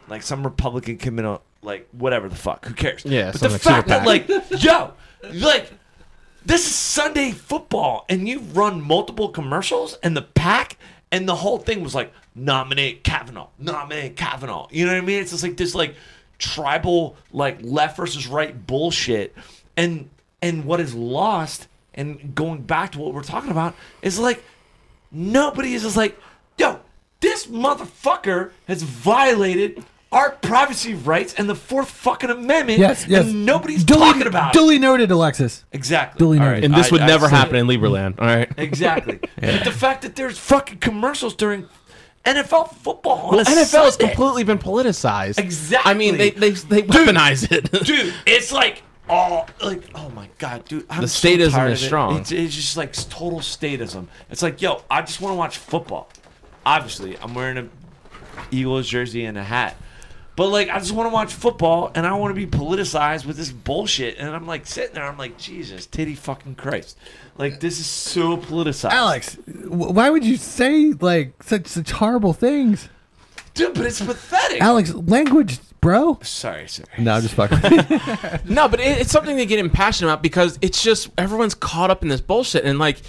[0.08, 1.42] like some Republican committee.
[1.64, 3.06] Like whatever the fuck, who cares?
[3.06, 4.28] Yeah, but the like, fact that like,
[4.64, 4.94] yo,
[5.32, 5.72] like
[6.44, 10.78] this is Sunday football, and you run multiple commercials, and the PAC,
[11.12, 14.68] and the whole thing was like nominate Kavanaugh, nominate Kavanaugh.
[14.72, 15.22] You know what I mean?
[15.22, 15.96] It's just like this like
[16.38, 19.36] tribal like left versus right bullshit,
[19.76, 20.10] and
[20.42, 24.44] and what is lost, and going back to what we're talking about is like
[25.12, 26.18] nobody is just like,
[26.58, 26.80] yo,
[27.20, 29.84] this motherfucker has violated.
[30.12, 32.80] Our privacy rights and the Fourth fucking Amendment.
[32.80, 33.26] Yes, yes.
[33.28, 34.58] And nobody's duly, talking about it.
[34.60, 35.64] Duly noted, Alexis.
[35.72, 36.20] Exactly.
[36.20, 36.66] Duly All noted.
[36.66, 37.60] and this I- would I never see happen it.
[37.62, 38.16] in Liberland.
[38.20, 39.20] all right Exactly.
[39.40, 41.68] But the fact that there's fucking commercials during
[42.26, 43.20] NFL football.
[43.30, 45.90] on well a NFL has completely been politicized Exactly.
[45.90, 48.14] I mean they they, they weaponize it dude.
[48.26, 50.86] It's like all like oh my god, dude.
[50.90, 51.86] I'm The so statism tired is it.
[51.88, 52.20] strong.
[52.20, 54.08] It's, it's just like total statism.
[54.30, 56.10] It's like yo, I just want to watch football.
[56.66, 57.70] Obviously, I'm wearing a
[58.52, 59.76] Eagles jersey and a hat.
[60.36, 63.38] But like, I just want to watch football, and I want to be politicized with
[63.38, 64.18] this bullshit.
[64.18, 66.98] And I'm like sitting there, I'm like, Jesus, titty fucking Christ!
[67.38, 72.90] Like this is so politicized, Alex, why would you say like such such horrible things?
[73.54, 73.74] dude.
[73.74, 74.62] But it's pathetic.
[74.62, 76.20] Alex, language, bro.
[76.24, 76.88] sorry, sorry.
[76.98, 77.60] No, I'm just fucking.
[78.54, 82.04] No, but it, it's something they get impassioned about because it's just everyone's caught up
[82.04, 83.02] in this bullshit, and like,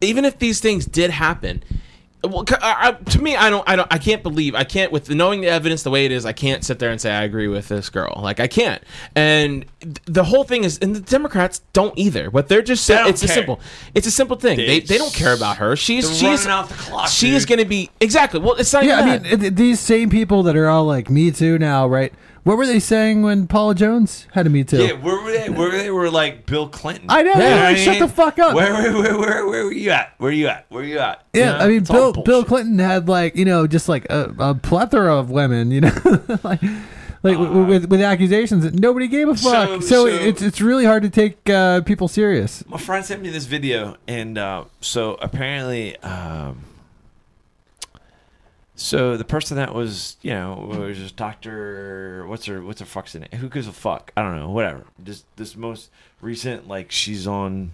[0.00, 1.62] even if these things did happen,
[2.28, 4.90] well, c- I- I- to me, I don't, I don't, I can't believe, I can't
[4.92, 7.22] with knowing the evidence the way it is, I can't sit there and say I
[7.22, 8.82] agree with this girl, like I can't.
[9.14, 9.64] And
[10.06, 12.30] the whole thing is, and the Democrats don't either.
[12.30, 13.60] But they're just, They don't it's a simple,
[13.94, 14.56] it's a simple thing.
[14.56, 15.76] They, They they don't care about her.
[15.76, 18.40] She's, They're she's, running out the clock, she is going to be exactly.
[18.40, 18.84] Well, it's not.
[18.84, 19.46] yeah, I even mean, that.
[19.46, 22.12] it- these same people that are all like Me Too now, right?
[22.44, 24.76] What were they saying when Paula Jones had a Me Too?
[24.84, 25.48] Yeah, where were they?
[25.48, 27.06] Where they were like Bill Clinton.
[27.08, 27.32] I know.
[27.32, 28.54] You yeah, what I shut the fuck up.
[28.54, 30.12] Where, where, where, where, where were you at?
[30.18, 30.66] Where you at?
[30.68, 31.24] Where you at?
[31.32, 31.58] You Yeah, know?
[31.58, 32.12] I mean, It's Bill.
[32.12, 35.92] Bill Clinton had like you know just like a, a plethora of women, you know,
[36.44, 36.60] like
[37.22, 39.68] like w with with accusations that nobody gave a fuck.
[39.68, 42.62] so- So, so- it's it's really hard to take uh, people serious.
[42.68, 46.58] My friend sent me this video, and uh, so apparently, um,
[48.76, 52.24] so the person that was, you know, was just Doctor.
[52.26, 52.60] What's her?
[52.62, 53.28] What's her fuck's name?
[53.36, 54.12] Who gives a fuck?
[54.16, 54.50] I don't know.
[54.50, 54.84] Whatever.
[54.98, 57.72] This this most recent, like she's on.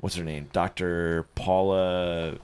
[0.00, 0.48] What's her name?
[0.52, 2.34] Doctor Paula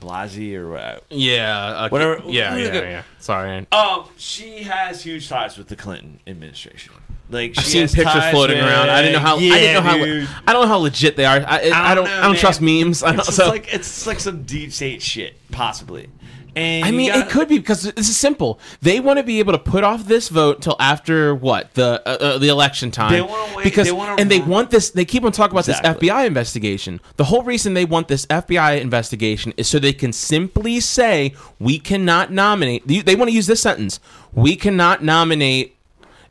[0.00, 1.04] Blasey or what?
[1.10, 3.02] yeah, uh, Whatever- Yeah, yeah, yeah.
[3.20, 3.64] Sorry.
[3.70, 6.92] Um, she has huge ties with the Clinton administration.
[7.30, 8.90] Like I've seen pictures floating with- around.
[8.90, 9.38] I didn't know how.
[9.38, 9.96] Yeah, I didn't know how.
[10.04, 10.28] dude.
[10.46, 11.38] I don't know how legit they are.
[11.38, 12.04] I, I, I don't.
[12.04, 13.02] know, I don't trust memes.
[13.02, 16.08] I don't, It's so like it's like some deep state shit, possibly.
[16.56, 18.60] And I mean, gotta- it could be because this is simple.
[18.80, 22.10] They want to be able to put off this vote until after what the uh,
[22.24, 23.12] uh, the election time.
[23.12, 24.90] They wanna wait- because they wanna and they want this.
[24.90, 26.08] They keep on talking about Exactly.
[26.08, 27.00] this FBI investigation.
[27.16, 31.78] The whole reason they want this FBI investigation is so they can simply say we
[31.78, 32.86] cannot nominate.
[32.86, 34.00] They they want to use this sentence:
[34.32, 35.73] We cannot nominate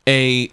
[0.07, 0.51] a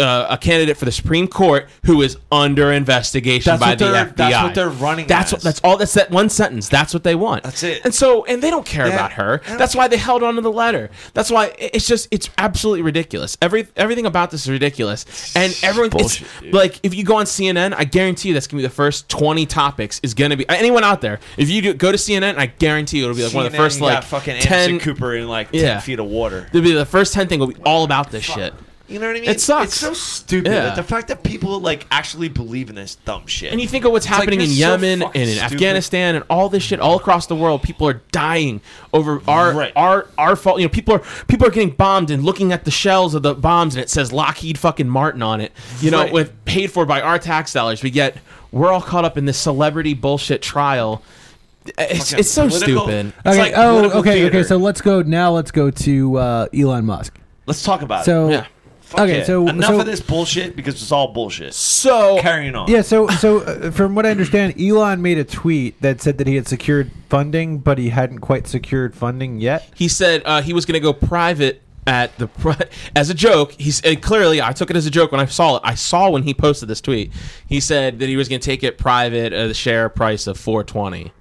[0.00, 4.14] uh, a candidate for the Supreme Court who is under investigation That's by the FBI.
[4.16, 5.76] that's what they're running That's what, that's all.
[5.76, 6.68] That's that one sentence.
[6.68, 7.42] That's what they want.
[7.44, 7.84] That's it.
[7.84, 8.94] And so, and they don't care Yeah.
[8.94, 9.40] about her.
[9.46, 10.90] That's why they held on to the letter.
[11.14, 13.36] That's why it's just it's absolutely ridiculous.
[13.42, 15.04] Every everything about this is ridiculous.
[15.36, 18.66] And everyone Bullshit, like if you go on CNN, I guarantee you that's gonna be
[18.66, 21.18] the first twenty topics is gonna be anyone out there.
[21.36, 23.58] If you do, go to CNN, I guarantee you it'll be like one of the
[23.58, 24.70] first like fucking ten.
[24.70, 25.74] Anderson Cooper in like Yeah.
[25.74, 26.46] ten feet of water.
[26.52, 28.54] It'll be the first ten thing will be all about this shit.
[28.88, 29.28] You know what I mean?
[29.28, 29.66] It sucks.
[29.66, 30.50] It's so stupid.
[30.50, 30.66] Yeah.
[30.68, 33.52] Like, the fact that people like actually believe in this dumb shit.
[33.52, 35.42] And you think of what's It's like, happening in you're so Yemen and in stupid.
[35.52, 37.62] Afghanistan and all this shit all across the world.
[37.62, 38.62] People are dying
[38.94, 39.72] over our Right.
[39.76, 40.58] our our fault.
[40.60, 43.34] You know, people are people are getting bombed and looking at the shells of the
[43.34, 45.52] bombs and it says Lockheed fucking Martin on it.
[45.80, 46.12] You know, Right.
[46.12, 47.82] with paid for by our tax dollars.
[47.82, 48.16] But yet
[48.52, 51.02] we're all caught up in this celebrity bullshit trial.
[51.76, 53.12] It's, it's so political- stupid.
[53.18, 53.38] It's Okay.
[53.38, 54.12] like oh, okay.
[54.20, 54.38] theater.
[54.38, 54.42] Okay.
[54.48, 55.32] So let's go now.
[55.32, 57.18] Let's go to uh, Elon Musk.
[57.44, 58.04] Let's talk about it.
[58.06, 58.46] So Yeah.
[58.88, 59.26] Fuck okay, it.
[59.26, 61.52] so- enough so- of this bullshit because it's all bullshit.
[61.54, 62.70] So Carrying on.
[62.70, 62.80] yeah.
[62.82, 66.36] So so uh, from what I understand, Elon made a tweet that said that he
[66.36, 69.68] had secured funding, but he hadn't quite secured funding yet.
[69.74, 73.52] he said uh, he was going to go private at the pri- as a joke.
[73.52, 75.62] He's uh, clearly I took it as a joke when I saw it.
[75.64, 77.12] I saw when he posted this tweet.
[77.46, 80.38] He said that he was going to take it private at a share price of
[80.38, 81.12] 420.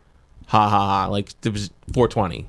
[0.47, 1.07] Ha ha ha!
[1.07, 2.47] Like it was 420.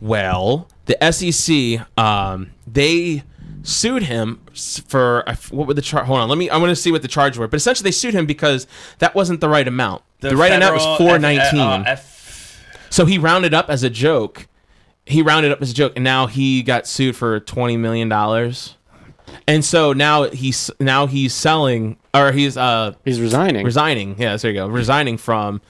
[0.00, 3.22] Well, the SEC um, they
[3.62, 4.40] sued him
[4.88, 6.06] for what were the charge?
[6.06, 6.48] Hold on, let me.
[6.50, 7.48] I want to see what the charge were.
[7.48, 8.66] But essentially, they sued him because
[8.98, 10.02] that wasn't the right amount.
[10.20, 11.60] The, right amount was 419.
[11.60, 14.46] F- uh, F- So he rounded up as a joke.
[15.06, 18.76] He rounded up as a joke, and now he got sued for twenty million dollars.
[19.46, 23.64] And so now he's now he's selling, or he's uh He's resigning.
[23.64, 24.16] resigning.
[24.18, 25.60] Yeah, there you go, resigning from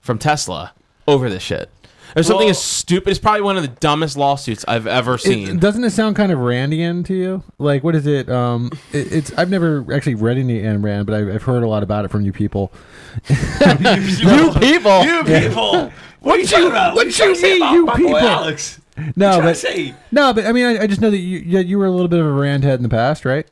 [0.00, 0.72] from Tesla
[1.08, 1.70] over this shit.
[2.14, 3.10] There's something Well- as stupid.
[3.10, 5.58] It's probably one of the dumbest lawsuits I've ever It, seen.
[5.58, 7.42] doesn't it sound kind of Randian to you?
[7.58, 8.28] Like, what is it?
[8.30, 11.68] Um, it, it's I've never actually read any Ayn Rand, but I've, I've heard a
[11.68, 12.72] lot about it from you people.
[13.28, 15.04] you people.
[15.04, 15.92] You people.
[16.20, 16.94] What are you about?
[16.94, 18.16] what are you mean, you people?
[18.16, 18.80] Alex?
[19.16, 19.94] No, trying but say?
[20.12, 22.08] no, but I mean, I, I just know that you yeah, you were a little
[22.08, 23.46] bit of a Rand head in the past, right?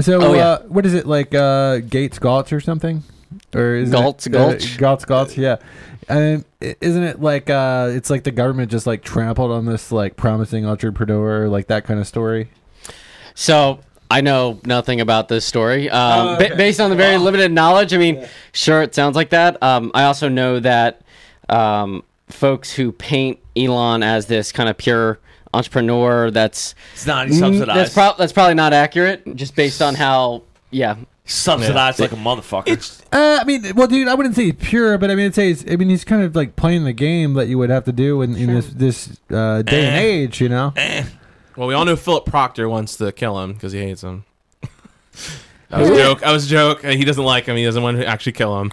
[0.00, 0.46] So, Oh, yeah.
[0.48, 1.34] uh, what is it like?
[1.34, 3.02] Uh, Gates Galtz or something?
[3.54, 4.76] Or is Galtz, it, Gulch?
[4.76, 5.56] Uh, Galtz Galtz, yeah.
[6.08, 9.92] And i- isn't it like uh, it's like the government just like trampled on this
[9.92, 12.48] like promising entrepreneur, like that kind of story?
[13.34, 15.88] So I know nothing about this story.
[15.88, 16.56] Um, Oh, ba- okay.
[16.56, 19.62] based on the very limited knowledge, I mean, sure, it sounds like that.
[19.62, 21.02] Um, I also know that
[21.48, 25.18] um, folks who paint Elon as this kind of pure
[25.54, 27.78] entrepreneur, that's It's not subsidized.
[27.78, 30.96] that's, prob- that's probably not accurate, just based on how, yeah.
[31.30, 33.02] Subsidized like a motherfucker.
[33.12, 35.48] Uh, I mean, well, dude, I wouldn't say he's pure, but I mean, I'd say
[35.48, 37.92] he's, I mean, he's kind of like playing the game that you would have to
[37.92, 40.00] do in, in this this uh, day and Eh.
[40.00, 40.72] age, you know.
[41.56, 44.24] well, we all know Philip Proctor wants to kill him because he hates him.
[45.70, 46.22] That was a joke.
[46.24, 46.84] I was a joke.
[46.84, 47.56] He doesn't like him.
[47.56, 48.72] He doesn't want to actually kill him.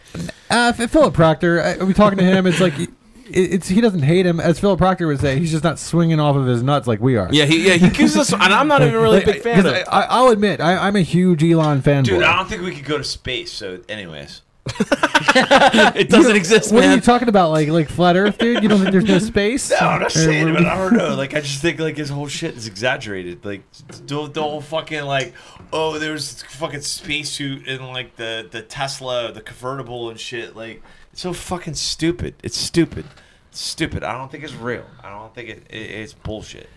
[0.49, 2.47] Uh, F- Philip Proctor, I, are we talking to him?
[2.47, 2.89] It's like it,
[3.29, 5.37] it's he doesn't hate him, as Philip Proctor would say.
[5.39, 7.29] He's just not swinging off of his nuts like we are.
[7.31, 9.73] Yeah, he yeah he accuses us, and I'm not even really a big fan of.
[9.73, 12.03] I, I, I'll admit, I, I'm a huge Elon fan.
[12.03, 13.51] Dude, I don't think we could go to space.
[13.51, 14.41] So, anyways,
[15.35, 17.51] It doesn't exist, what are you talking about?
[17.51, 18.63] Like like flat Earth, dude?
[18.63, 19.69] You don't think there's no space?
[19.71, 21.15] no, I'm not saying, or- but I don't know.
[21.15, 23.45] Like, I just think like his whole shit is exaggerated.
[23.45, 25.33] Like, the, the whole fucking like,
[25.71, 30.55] oh, there's fucking spacesuit in like the the Tesla, the convertible and shit.
[30.55, 30.83] Like, it's
[31.17, 32.35] so fucking stupid.
[32.43, 33.05] It's stupid.
[33.51, 34.03] It's stupid.
[34.03, 34.85] I don't think it's real.
[35.03, 36.69] I don't think it, it it's bullshit.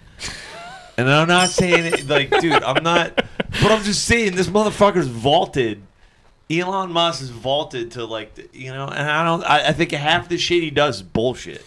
[0.96, 3.14] And I'm not saying it like, dude, I'm not.
[3.16, 5.82] But I'm just saying this motherfucker's vaulted.
[6.50, 9.44] Elon Musk is vaulted to like, the, you know, and I don't.
[9.44, 11.64] I, I think half the shit he does is bullshit.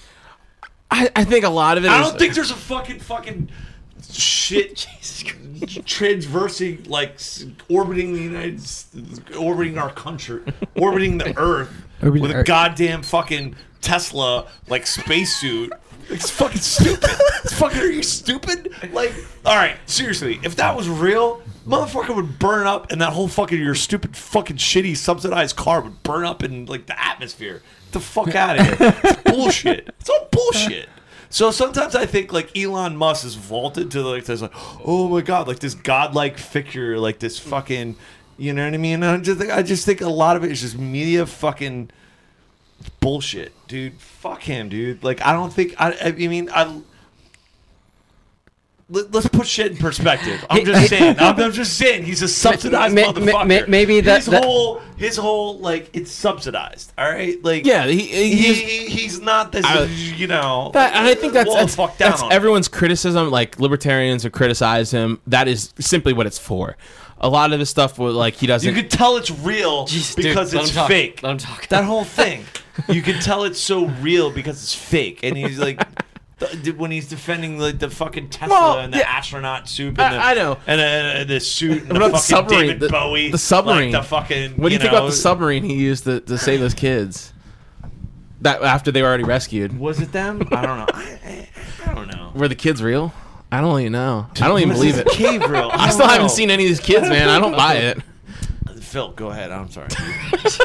[0.91, 1.89] I, I think a lot of it.
[1.89, 3.49] I is- don't think there's a fucking fucking
[4.11, 4.87] shit
[5.85, 8.87] transversing like s- orbiting the United, S-
[9.39, 10.41] orbiting our country,
[10.75, 11.71] orbiting the Earth
[12.05, 15.73] Orbiting with a goddamn fucking Tesla like spacesuit.
[16.09, 17.09] It's fucking stupid.
[17.43, 17.79] It's fucking.
[17.79, 18.73] Are you stupid?
[18.91, 19.13] Like,
[19.45, 20.39] all right, seriously.
[20.43, 24.57] If that was real, motherfucker would burn up, and that whole fucking your stupid fucking
[24.57, 27.61] shitty subsidized car would burn up in like the atmosphere.
[27.85, 28.95] Get the fuck out of here.
[29.03, 29.89] It's bullshit.
[29.99, 30.89] It's all bullshit.
[31.29, 34.51] So sometimes I think like Elon Musk is vaulted to like this like,
[34.85, 37.95] oh my god, like this godlike figure, like this fucking,
[38.43, 39.03] you know what I mean?
[39.03, 41.91] I just think I just think a lot of it is just media fucking
[42.99, 43.99] bullshit, dude.
[44.01, 45.03] Fuck him, dude.
[45.03, 45.95] Like I don't think I.
[46.03, 46.81] I mean I.
[48.89, 50.45] Let, us put shit in perspective.
[50.49, 51.15] I'm just saying.
[51.17, 52.03] I'm, I'm just saying.
[52.03, 53.61] He's a subsidized Ma- motherfucker.
[53.61, 56.91] ma- maybe that- his that- whole his whole like it's subsidized.
[56.97, 59.65] All right, like Yeah, he, he, he's, he- he's not this.
[59.65, 63.31] I- you know, That, and I think that's that's, down that's everyone's criticism.
[63.31, 65.21] Like libertarians have criticized him.
[65.27, 66.75] That is simply what it's for.
[67.23, 68.67] A lot of his stuff, was like he doesn't.
[68.69, 71.23] You could tell it's real Jeez, dude, because it's fake.
[71.23, 71.67] Let him talk.
[71.69, 72.45] That whole thing,
[72.89, 75.21] you can tell it's so real because it's fake.
[75.23, 75.81] And he's like,
[76.39, 79.07] th- when he's defending like the fucking Tesla Well, and the yeah.
[79.09, 80.57] astronaut suit, and I- the, I know.
[80.67, 82.59] and, uh, and the suit, and What the fucking submarine?
[82.67, 83.91] David The- Bowie, the submarine.
[83.93, 84.51] like the fucking.
[84.57, 87.31] what do you, think know, about the submarine he used to, to save those kids?
[88.41, 89.79] That after they were already rescued.
[89.79, 90.45] Was it them?
[90.51, 90.85] I don't know.
[90.93, 91.47] I,
[91.85, 92.33] I, I don't know.
[92.35, 93.13] Were the kids real?
[93.53, 94.25] I don't even know.
[94.41, 95.07] I don't even believe it.
[95.09, 95.69] Cave real.
[95.73, 97.29] I still haven't seen any of these kids, man.
[97.29, 98.01] I don't buy it,
[98.81, 99.51] Phil, go ahead.
[99.51, 99.89] I'm sorry.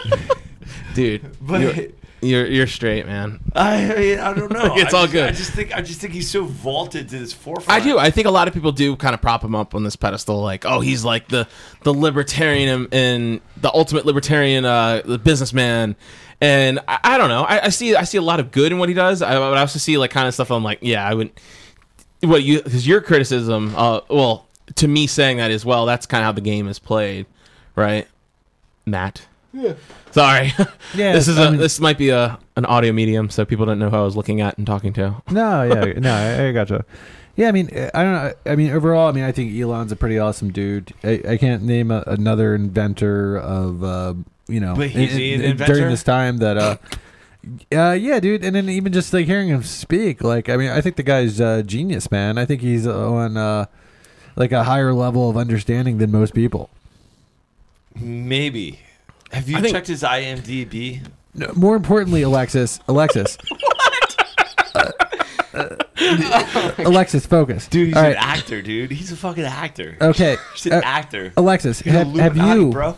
[0.95, 1.37] dude.
[1.41, 1.87] But- you're,
[2.21, 3.41] you're you're straight, man.
[3.55, 4.75] I, I mean, I don't know.
[4.77, 5.29] It's I all just- good.
[5.29, 7.69] I just think I just think he's so vaulted to this forefront.
[7.69, 7.99] I do.
[7.99, 10.41] I think a lot of people do kind of prop him up on this pedestal,
[10.41, 11.47] like, oh, he's like the
[11.83, 15.95] the libertarian and, the ultimate libertarian, uh, the businessman.
[16.41, 17.43] And I, I don't know.
[17.43, 19.21] I, I see I see a lot of good in what he does.
[19.21, 20.51] I, but I also see like kind of stuff.
[20.51, 21.39] I'm like, yeah, I wouldn't.
[22.23, 26.23] What you because your criticism, uh, well, to me saying that as well, that's kind
[26.23, 27.27] of how the game is played,
[27.77, 28.07] right,
[28.87, 29.27] Matt?
[29.53, 29.75] Yeah.
[30.11, 30.53] Sorry.
[30.95, 33.67] Yeah, this is I a mean- this might be a an audio medium, so people
[33.67, 35.23] don't know who I was looking at and talking to.
[35.31, 36.85] No, yeah, no, I, I gotcha.
[37.37, 38.33] Yeah, I mean, I don't know.
[38.47, 40.93] I mean, overall, I mean, I think Elon's a pretty awesome dude.
[41.05, 44.15] I, I can't name a, another inventor of, uh,
[44.49, 45.75] you know, But he's in- an in- inventor?
[45.75, 46.77] during this time that, uh,
[47.75, 48.45] uh, yeah, dude.
[48.45, 51.41] And then even just like hearing him speak, like, I mean, I think the guy's
[51.41, 52.39] uh, genius, man.
[52.39, 53.67] I think he's on uh,
[54.37, 56.71] like a higher level of understanding than most people.
[57.95, 58.81] Maybe.
[59.33, 61.07] Have you I think- checked his IMDb?
[61.35, 63.37] No, more importantly, Alexis, Alexis.
[64.73, 64.95] what?
[66.79, 68.17] Alexis, focus, Dude, he's All an right.
[68.39, 68.91] actor, dude.
[68.91, 69.97] He's a fucking actor.
[70.01, 71.33] Okay, He's an uh, actor.
[71.37, 72.71] Alexis, He's a have, have Illuminati, you?
[72.71, 72.97] bro?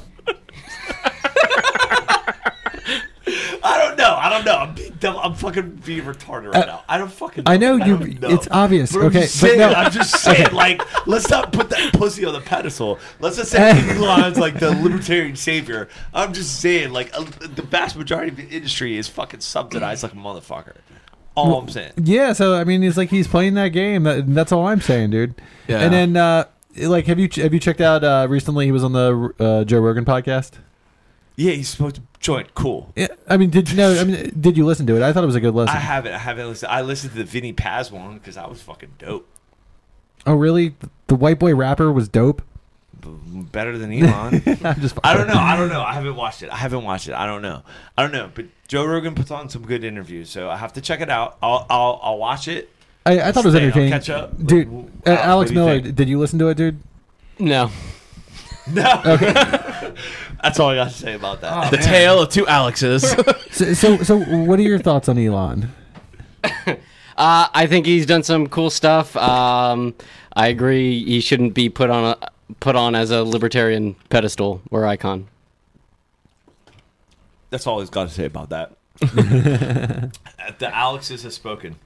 [3.70, 4.14] I don't know.
[4.18, 4.56] I don't know.
[4.56, 5.16] I'm, being dumb.
[5.22, 6.82] I'm fucking being retarded right Uh, now.
[6.88, 7.44] I don't fucking.
[7.46, 8.28] I know you- know.
[8.30, 8.92] it's obvious.
[8.92, 9.68] But I'm Okay, just but saying, no.
[9.70, 10.52] I'm just saying.
[10.52, 12.98] Like, let's not put that pussy on the pedestal.
[13.20, 15.88] Let's just say Elon's like the libertarian savior.
[16.12, 20.12] I'm just saying, like, uh, the vast majority of the industry is fucking subsidized like
[20.12, 20.74] a motherfucker.
[21.36, 21.92] All I'm saying.
[21.96, 24.02] Yeah, so I mean, it's like he's playing that game.
[24.02, 25.40] That, that's all I'm saying, dude.
[25.68, 25.78] Yeah.
[25.78, 26.44] And then, uh,
[26.76, 28.66] like, have you have you checked out uh, recently?
[28.66, 30.52] He was on the uh, Joe Rogan podcast.
[31.36, 32.54] Yeah, he smoked a joint.
[32.54, 32.92] Cool.
[32.96, 33.98] Yeah, I mean, did you know?
[33.98, 35.02] I mean, did you listen to it?
[35.02, 35.74] I thought it was a good listen.
[35.76, 36.12] I haven't.
[36.12, 36.70] I haven't listened.
[36.70, 39.26] I listened to the Vinnie Paz one because that was fucking dope.
[40.26, 40.74] oh, really?
[41.06, 42.42] The white boy rapper was dope.
[43.02, 44.42] Better than Elon.
[44.64, 44.98] I'm just.
[45.02, 45.32] I don't know.
[45.38, 45.80] I don't know.
[45.80, 46.50] I haven't watched it.
[46.50, 47.14] I haven't watched it.
[47.14, 47.62] I don't know.
[47.96, 48.30] I don't know.
[48.34, 51.38] But Joe Rogan puts on some good interviews, so I have to check it out.
[51.42, 52.68] I'll I'll, I'll watch it.
[53.06, 53.92] I, I thought it was Stay, I'll entertaining.
[53.92, 54.36] catch up.
[54.36, 54.66] dude.
[54.66, 56.78] W- Uh, Alex, Alex what you Miller, did you listen to it, dude?
[57.38, 57.70] No.
[58.72, 59.02] No.
[59.04, 59.32] Okay.
[60.42, 61.70] That's all I got to say about that.
[61.70, 63.14] The tale of two Alexes.
[63.50, 65.72] So, so, so, what are your thoughts on Elon?
[66.44, 69.16] Uh, I think he's done some cool stuff.
[69.16, 69.94] Um,
[70.34, 71.04] I agree.
[71.04, 75.26] He shouldn't be put on a put on as a libertarian pedestal or icon.
[77.50, 78.72] That's all he's got to say about that.
[79.00, 81.76] the Alexes has spoken.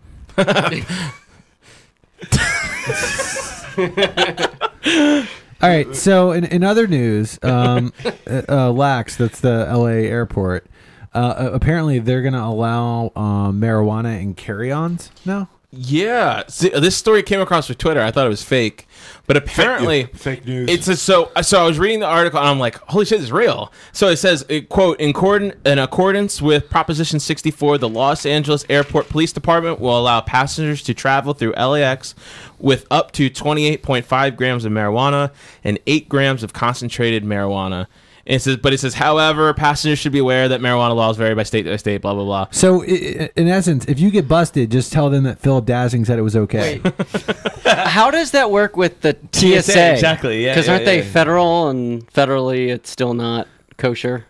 [5.64, 5.96] All right.
[5.96, 7.94] So, in, in other news, um,
[8.26, 10.04] uh, uh, Lax, that's the L.A.
[10.06, 10.66] airport.
[11.14, 15.48] Uh, apparently, they're going to allow um, marijuana in carry-ons now.
[15.76, 18.00] Yeah, See, this story came across with Twitter.
[18.00, 18.86] I thought it was fake,
[19.26, 20.70] but apparently Fake news.
[20.70, 21.62] It's a, so so.
[21.62, 23.72] I was reading the article and I'm like, holy shit, this is real.
[23.92, 28.64] So it says, it, "quote in, accordance in accordance with Proposition 64, the Los Angeles
[28.68, 32.14] Airport Police Department will allow passengers to travel through LAX
[32.58, 35.30] with up to 28.5 grams of marijuana
[35.62, 37.86] and 8 grams of concentrated marijuana."
[38.26, 41.34] And it says, but it says, however, passengers should be aware that marijuana laws vary
[41.34, 42.00] by state by state.
[42.00, 42.46] Blah blah blah.
[42.52, 46.06] So, i- i- in essence, if you get busted, just tell them that Philip Dazzing
[46.06, 46.80] said it was okay.
[47.66, 49.92] How does that work with the TSA?
[49.92, 51.04] exactly, yeah, Because yeah, aren't they yeah.
[51.10, 53.46] federal and federally it's still not
[53.76, 54.24] kosher?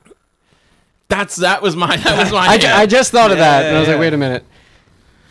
[1.09, 2.39] That's that was my that was my.
[2.49, 3.95] I, ju- I just thought of Yeah, that and I was yeah.
[3.95, 4.45] like, wait a minute.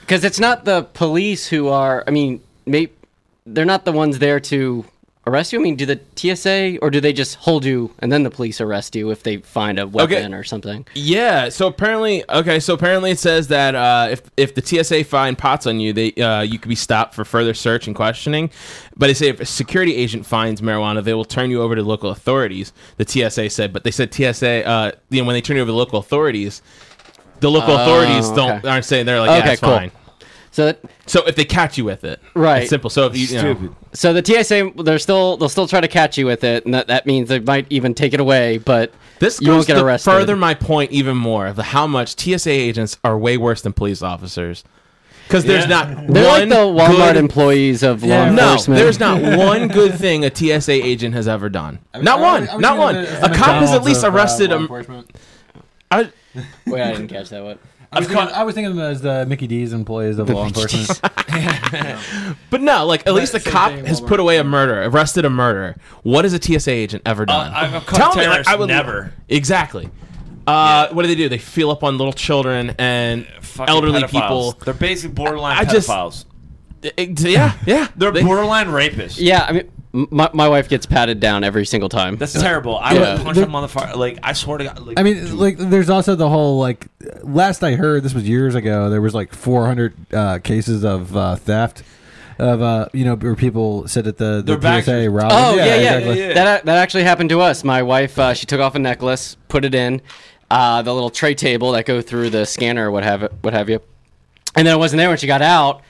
[0.02, 2.04] Because it's not the police who are.
[2.08, 2.90] I mean, may,
[3.46, 4.86] they're not the ones there to
[5.26, 5.60] arrest you?
[5.60, 8.60] I mean, do the TSA or do they just hold you and then the police
[8.60, 10.86] arrest you if they find a weapon or something?
[10.94, 11.50] Yeah.
[11.50, 12.60] So apparently, okay.
[12.60, 16.12] So apparently, it says that uh, if if the TSA find pots on you, they
[16.14, 18.50] uh, you could be stopped for further search and questioning.
[18.98, 21.84] But they say if a security agent finds marijuana, they will turn you over to
[21.84, 22.74] local authorities.
[22.98, 25.72] The TSA said, but they said TSA, uh, you know, when they turn you over
[25.72, 26.62] to local authorities,
[27.40, 28.68] the local authorities don't Oh, okay.
[28.70, 29.78] aren't saying they're like, yeah, Okay, it's cool.
[29.78, 29.92] fine.
[30.54, 32.62] So that, So if they catch you with it, Right.
[32.62, 32.92] it's simple.
[32.92, 36.16] So if you, you know, so the TSA they're still they'll still try to catch
[36.18, 38.60] you with it, and that, that means they might even take it away.
[38.60, 40.12] But This you won't get arrested.
[40.12, 44.04] further my point even more of how much TSA agents are way worse than police
[44.04, 44.64] officers.
[45.28, 45.70] Because there's Yeah.
[45.70, 48.30] not They're one like the Walmart good, employees of law Yeah.
[48.30, 51.80] No, there's not one good thing a TSA agent has ever done.
[51.96, 52.48] mean, not I- one.
[52.50, 52.96] I was not one.
[52.98, 55.10] of A cop has at least of, uh, arrested law enforcement.
[55.90, 56.10] I,
[56.68, 57.58] Wait, I didn't catch that one.
[57.96, 60.30] I was, thinking, caught- I was thinking of them as the Mickey D's employees of
[60.30, 61.00] law enforcement.
[62.50, 64.08] but no, like at least a same cop thing, has Walmart.
[64.08, 65.76] put away a murder, arrested a murderer.
[66.04, 67.52] What has a TSA agent ever done?
[67.52, 69.14] Uh, I've caught terrorists, never.
[69.30, 69.90] Exactly.
[70.46, 71.30] Uh, What do they do?
[71.30, 74.10] They feel up on little children and Fucking elderly pedophiles.
[74.12, 74.52] people.
[74.66, 76.26] They're basically borderline I just- pedophiles.
[76.98, 77.88] It- yeah, yeah.
[77.96, 79.16] They're They- borderline rapists.
[79.18, 82.16] Yeah, I mean, m- my, my wife gets patted down every single time.
[82.18, 82.78] That's terrible.
[82.78, 83.14] I Yeah.
[83.16, 83.96] would punch a motherfucker.
[83.96, 84.80] Like I swear to God.
[84.80, 86.88] Like, I mean, dude, like, there's also the whole like.
[87.22, 88.90] Last I heard, this was years ago.
[88.90, 91.84] There was like 400 uh, cases of uh, theft,
[92.40, 95.32] of uh, you know, where people sit at the, the They're back- TSA route.
[95.32, 96.20] Oh yeah, yeah, exactly.
[96.20, 96.34] yeah, yeah.
[96.34, 97.64] That that actually happened to us.
[97.64, 100.02] My wife, uh, she took off a necklace, put it in
[100.50, 103.54] uh, the little tray table that go through the scanner, or what have it, what
[103.54, 103.80] have you,
[104.56, 105.82] and then it wasn't there when she got out,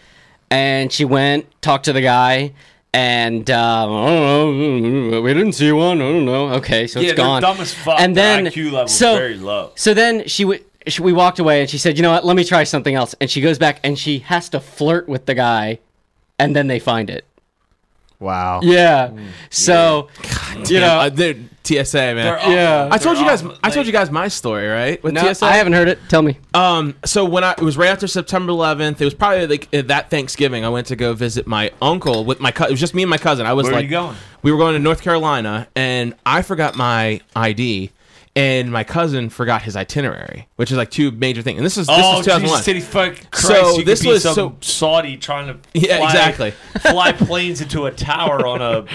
[0.51, 2.51] and she went talked to the guy.
[2.95, 5.99] And um, I don't know, we didn't see one.
[5.99, 6.49] I don't know.
[6.55, 7.41] Okay, so yeah, it's gone.
[7.41, 7.99] dumb as fuck.
[7.99, 9.71] And then IQ level so very low.
[9.73, 12.23] so then she, w- she we walked away and she said, "You know what?
[12.23, 15.25] Let me try something else." And she goes back and she has to flirt with
[15.25, 15.79] the guy,
[16.37, 17.25] and then they find it.
[18.23, 18.61] Wow.
[18.63, 19.11] Yeah.
[19.49, 20.09] So,
[20.65, 22.15] you know, uh, dude, TSA man.
[22.15, 22.49] They're.
[22.49, 22.89] Yeah.
[22.91, 23.43] I told you guys.
[23.43, 23.57] awful.
[23.63, 25.01] I told you guys my story, right?
[25.03, 25.45] With no, TSA.
[25.45, 25.99] I haven't heard it.
[26.09, 26.37] Tell me.
[26.53, 26.95] Um.
[27.05, 30.09] So when I it was right after September 11th, it was probably like uh, that
[30.09, 30.65] Thanksgiving.
[30.65, 32.51] I went to go visit my uncle with my.
[32.51, 32.71] cousin.
[32.71, 33.45] it was just me and my cousin.
[33.45, 34.17] I was like Where are like, you going?
[34.41, 37.91] We were going to North Carolina, and I forgot my ID,
[38.35, 41.57] and my cousin forgot his itinerary, which is like two major things.
[41.57, 42.41] And this is this Oh, is 2001.
[42.49, 43.47] Jesus, city fuck Christ!
[43.47, 46.51] So you this was so- Saudi trying to Yeah, fly, exactly.
[46.81, 48.85] fly planes into a tower on a.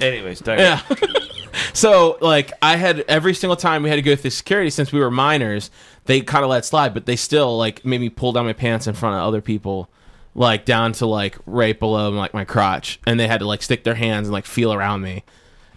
[0.00, 0.42] Anyways.
[0.46, 0.80] Yeah.
[1.74, 4.98] so like I had every single time we had to go through security since we
[5.00, 5.70] were minors,
[6.06, 8.86] they kind of let slide, but they still like made me pull down my pants
[8.86, 9.88] in front of other people,
[10.34, 13.84] like down to like right below like my crotch, and they had to like stick
[13.84, 15.22] their hands and like feel around me,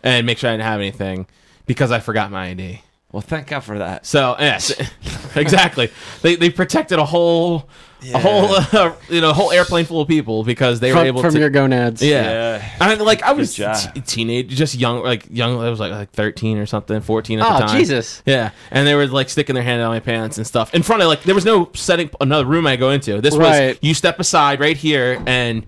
[0.02, 1.28] and make sure I didn't have anything
[1.66, 2.82] because I forgot my ID.
[3.12, 4.06] Well, thank God for that.
[4.06, 4.74] So yes,
[5.36, 5.90] exactly.
[6.22, 7.70] They they protected a whole
[8.14, 11.34] a whole uh, you know whole airplane full of people because they were able from
[11.34, 12.02] to your gonads.
[12.02, 12.58] yeah.
[12.58, 12.70] Yeah.
[12.82, 13.78] I mean, like I was job.
[13.94, 15.58] t- teenage, just young, like young.
[15.62, 17.78] I was like like thirteen or something, fourteen at Oh, the time.
[17.80, 18.22] Jesus.
[18.26, 21.02] Yeah, and they were like sticking their hand down my pants and stuff in front
[21.02, 23.22] of like there was no setting another room I go into.
[23.22, 23.70] This Right.
[23.70, 25.66] was you step aside right here, and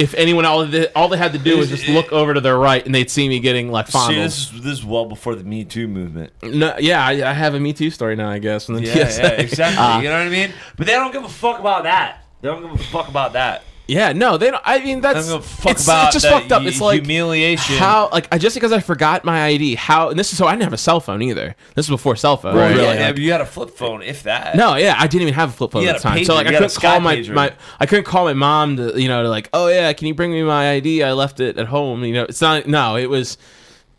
[0.00, 2.58] if anyone all they, all they had to do was just look over to their
[2.58, 4.24] right, and they'd see me getting like See, fondled.
[4.24, 6.32] this is this is well before the Me Too movement.
[6.42, 8.66] no, yeah, I, I have a Me Too story now, I guess.
[8.66, 9.22] From the Yeah, TSA.
[9.22, 9.78] yeah, exactly.
[9.84, 10.52] Uh, you know what I mean?
[10.76, 12.24] But they don't give a fuck about that.
[12.40, 13.62] They don't give a fuck about that.
[13.90, 14.62] Yeah, no, they don't.
[14.64, 16.62] I mean, that's give fuck it's, about it's just that fucked up.
[16.62, 17.76] It's like humiliation.
[17.76, 19.74] How like I just because I forgot my ID.
[19.74, 21.56] How and this is so I didn't have a cell phone either.
[21.74, 22.54] This is before cell phone.
[22.54, 22.82] Well, really.
[22.84, 24.54] yeah, like- you had a flip phone, if that.
[24.56, 26.24] no, yeah, I didn't even have a flip phone at the time.
[26.24, 27.34] So like I You a couldn't call my, pager.
[27.34, 30.14] my I couldn't call my mom to you know to like oh yeah can you
[30.14, 33.06] bring me my ID I left it at home you know it's not no it
[33.10, 33.38] was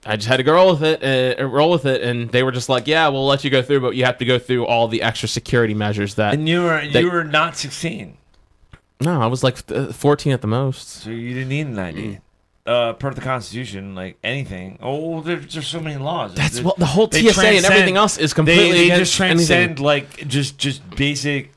[0.06, 2.52] I just had to go roll with it uh, roll with it and they were
[2.52, 4.88] just like yeah we'll let you go through but you have to go through all
[4.88, 8.18] the extra security measures that And you were They- you were not 16,
[9.02, 12.20] no I was like uh, 14 at the most so you didn't need an ID.
[12.64, 14.78] Uh, per the Constitution, like anything.
[14.84, 16.36] Oh, there's there's so many laws.
[16.36, 19.00] that's what the whole they TSA and transcend- everything else is completely they, they against
[19.00, 19.84] just transcend anything.
[19.84, 21.52] like just just basic.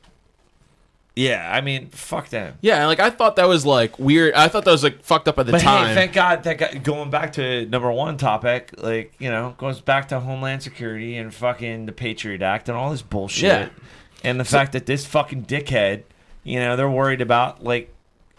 [1.17, 2.55] Yeah, I mean, fuck them.
[2.61, 4.35] Yeah, like I thought that was like weird.
[4.35, 5.89] I thought that was like fucked up at the But time.
[5.89, 9.81] hey, thank God that got, going back to number one topic, like you know, goes
[9.81, 13.69] back to Homeland Security and fucking the Patriot Act and all this bullshit, Yeah.
[14.25, 16.03] and the fact that this fucking dickhead,
[16.45, 17.93] you know, they're worried about like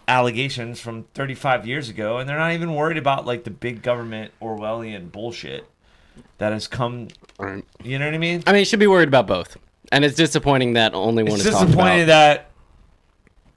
[0.08, 4.32] allegations from 35 years ago, and they're not even worried about like the big government
[4.40, 5.66] Orwellian bullshit
[6.38, 7.08] that has come.
[7.82, 8.42] You know what I mean?
[8.46, 9.56] I mean, you should be worried about both.
[9.92, 12.06] And it's disappointing that only one It's is talked disappointing about.
[12.06, 12.50] that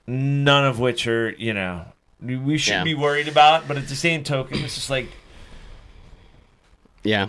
[0.08, 1.86] none of which are you know
[2.22, 2.84] we- we should Yeah.
[2.84, 5.08] be worried about, but at the same token, it's just like
[7.04, 7.28] yeah.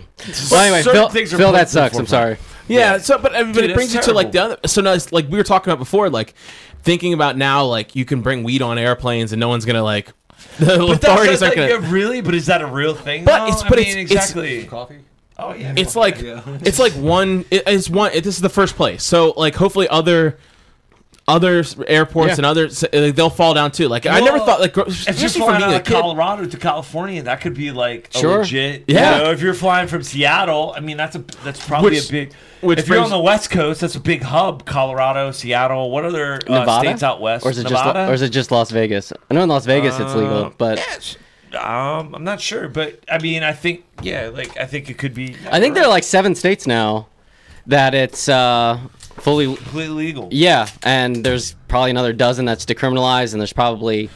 [0.51, 1.97] Well, anyway, Phil, things are Phil that sucks.
[1.97, 2.37] I'm sorry.
[2.67, 2.97] Yeah, Yeah.
[2.97, 4.57] so but, but Dude, it brings you to like the other.
[4.65, 6.33] So now, it's like we were talking about before, like
[6.83, 10.07] thinking about now, like you can bring weed on airplanes and no one's gonna like
[10.59, 11.67] the But that's authorities aren't gonna.
[11.69, 12.21] yeah, really.
[12.21, 13.25] But is that a real thing?
[13.25, 13.45] But though?
[13.47, 14.65] it's- I but mean, it's- it's- exactly.
[14.65, 14.99] Coffee.
[15.37, 15.73] oh yeah.
[15.77, 17.45] It's like it's like one.
[17.51, 18.11] It, it's one.
[18.13, 19.03] It, this is the first place.
[19.03, 20.37] So like, hopefully other.
[21.31, 22.35] Other airports Yeah.
[22.37, 23.87] and other uh, they'll fall down too.
[23.87, 26.57] Like I never thought, like If you're especially for flying me, out of Colorado to
[26.57, 28.37] California, that could be like a Sure.
[28.39, 28.83] legit.
[28.87, 29.17] Yeah.
[29.17, 32.11] You know, if you're flying from Seattle, I mean, that's a that's probably Which- a
[32.11, 32.33] big.
[32.61, 34.65] which if you're on the West Coast, that's a big hub.
[34.65, 35.89] Colorado, Seattle.
[35.89, 37.45] What other uh, Nevada states out west?
[37.45, 37.93] or is it Nevada?
[37.99, 39.11] just or is it just Las Vegas?
[39.29, 41.17] I know in Las Vegas it's Uh, legal, but Yes.
[41.53, 45.13] Um, I'm not sure, but I mean, I think yeah, like I think it could
[45.13, 45.35] be.
[45.51, 47.07] I think there are like seven states now
[47.67, 48.79] that it's uh,
[49.21, 50.27] fully completely legal.
[50.31, 54.09] yeah, and there's probably another dozen that's decriminalized, and there's probably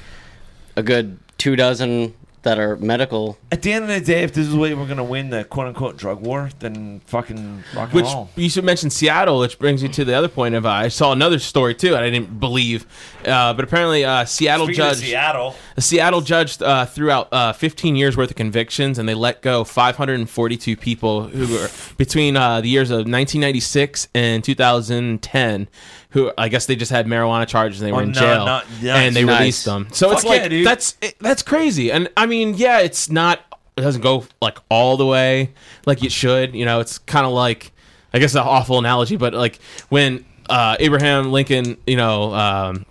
[0.75, 2.13] a good two dozen
[2.45, 3.37] that are medical.
[3.51, 5.43] At the end of the day, if this is the way we're gonna win the
[5.43, 8.29] quote unquote drug war, then fucking rock and Which roll.
[8.35, 11.11] you should mention Seattle, which brings you to the other point of uh, I saw
[11.11, 12.85] another story too, and I didn't believe,
[13.25, 15.55] uh, but apparently uh, Seattle Speaking judge Seattle.
[15.75, 19.41] a Seattle judge uh, threw out uh, 15 years worth of convictions, and they let
[19.41, 21.67] go 542 people who were
[21.97, 25.67] between uh, the years of 1996 and 2010.
[26.15, 28.45] Who I guess they just had marijuana charges and they were Oh, in no, jail,
[28.45, 28.83] not- nice.
[28.85, 29.39] and they Nice.
[29.39, 29.87] released them.
[29.91, 31.91] So it's like yeah, that's it, that's crazy.
[31.91, 33.41] And I mean, yeah, it's not.
[33.77, 35.51] It doesn't go like all the way
[35.85, 36.55] like it should.
[36.55, 37.71] You know, it's kind of like
[38.13, 39.59] I guess an awful analogy, but like
[39.89, 42.33] when uh, Abraham Lincoln, you know.
[42.33, 42.85] Um,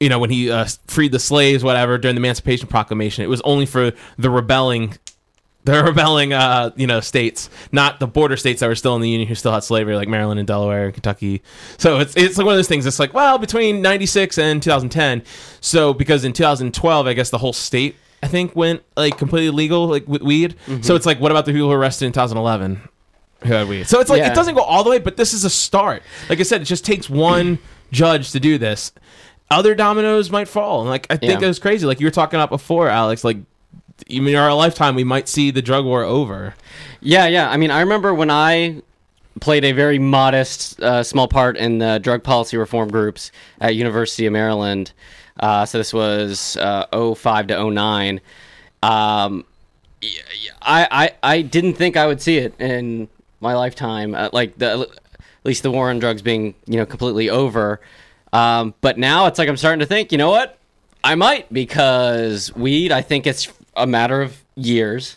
[0.00, 3.40] you know, when he uh, freed the slaves, whatever, during the Emancipation Proclamation, it was
[3.40, 4.94] only for the rebelling,
[5.64, 9.08] the rebelling, uh, you know, states, not the border states that were still in the
[9.10, 11.42] Union who still had slavery, like Maryland and Delaware and Kentucky.
[11.76, 12.86] So it's it's like one of those things.
[12.86, 15.22] It's like, well, between '96 and 2010.
[15.60, 19.86] So because in 2012, I guess the whole state, I think, went like completely legal,
[19.88, 20.54] like with weed.
[20.82, 22.80] So it's like, what about the people who were arrested in 2011?
[23.44, 23.86] Who had weed?
[23.86, 24.32] So it's like Yeah.
[24.32, 26.02] it doesn't go all the way, but this is a start.
[26.28, 27.58] Like I said, it just takes one
[27.92, 28.90] judge to do this.
[29.50, 31.44] Other dominoes might fall, and like I think Yeah.
[31.46, 31.86] it was crazy.
[31.86, 33.22] Like you were talking about before, Alex.
[33.22, 33.36] Like
[34.06, 36.54] even in our lifetime, we might see the drug war over.
[37.00, 37.50] Yeah, yeah.
[37.50, 38.82] I mean, I remember when I
[39.40, 43.30] played a very modest, uh, small part in the drug policy reform groups
[43.60, 44.92] at University of Maryland.
[45.38, 48.20] Uh, so this was uh, 05 to 09.
[48.82, 49.44] Um,
[50.62, 53.08] I, I, I didn't think I would see it in
[53.40, 54.14] my lifetime.
[54.14, 57.80] Uh, like the, at least the war on drugs being, you know, completely over.
[58.32, 60.58] Um, but now it's like I'm starting to think, you know what?
[61.02, 62.92] I might because weed.
[62.92, 65.16] I think it's a matter of years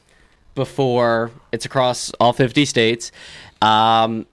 [0.55, 3.12] before it's across all 50 states.
[3.62, 4.26] Um,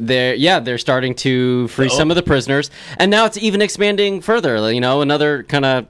[0.00, 4.20] they're yeah, they're starting to free some of the prisoners, and now it's even expanding
[4.20, 4.72] further.
[4.72, 5.86] You know, another kind of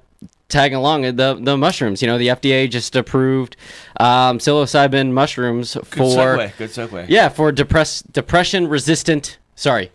[0.49, 2.03] tagging along the the mushrooms.
[2.03, 3.57] You know, the FDA just approved
[3.99, 6.57] um, psilocybin mushrooms for Good segue.
[6.59, 7.07] Good segue.
[7.09, 9.39] yeah for depress depression resistant.
[9.55, 9.91] Sorry,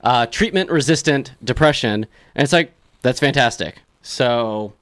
[0.00, 2.72] uh, treatment resistant depression, and it's like
[3.02, 3.76] that's fantastic.
[4.02, 4.72] So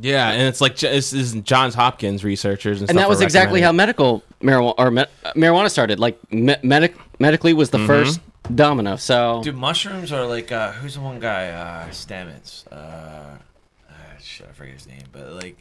[0.00, 3.60] Yeah, and it's like this is Johns Hopkins researchers, and, and stuff that was exactly
[3.60, 5.98] how medical marijuana or me- marijuana started.
[5.98, 7.86] Like me- medic medically was the Mm-hmm.
[7.86, 8.20] first
[8.54, 8.96] domino.
[8.96, 11.48] So Dude, mushrooms are like uh, who's the one guy?
[11.48, 12.64] Uh, Stamets.
[12.70, 15.58] Uh, uh, shit, I forget his name, but like,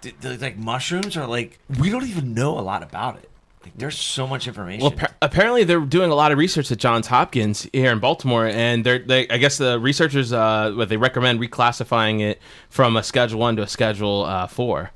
[0.00, 3.28] d- d- like mushrooms are like we don't even know a lot about it.
[3.66, 4.82] Like, there's so much information.
[4.82, 8.46] Well, appa- apparently they're doing a lot of research at Johns Hopkins here in Baltimore,
[8.46, 12.40] and they're they I guess the researchers uh, what they recommend reclassifying it
[12.70, 14.92] from a Schedule One to a Schedule uh, Four.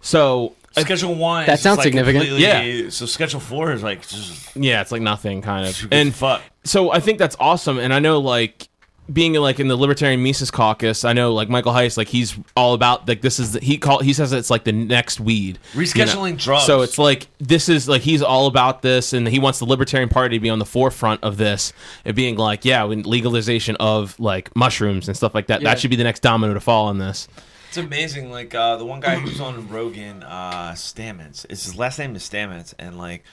[0.00, 1.46] So Schedule one.
[1.46, 2.26] That sounds like, significant.
[2.30, 2.88] Yeah.
[2.88, 5.88] So Schedule four is like just yeah, it's like nothing kind of.
[5.92, 6.42] And fuck.
[6.64, 8.68] so I think that's awesome, and I know like
[9.12, 12.72] being like in the Libertarian Mises Caucus, I know like Michael Heise, like he's all
[12.74, 15.80] about like this is the, he call he says it's like the next weed you
[15.80, 15.84] know?
[15.84, 16.64] Rescheduling drugs.
[16.66, 20.08] So it's like this is like he's all about this, and he wants the Libertarian
[20.08, 21.72] Party to be on the forefront of this,
[22.04, 25.70] and being like, yeah, when legalization of like mushrooms and stuff like that, Yeah.
[25.70, 27.28] that should be the next domino to fall on this.
[27.68, 28.30] It's amazing.
[28.30, 31.44] Like uh, the one guy who's on Rogan, uh, Stamets.
[31.50, 33.24] Is his last name is Stamets, and like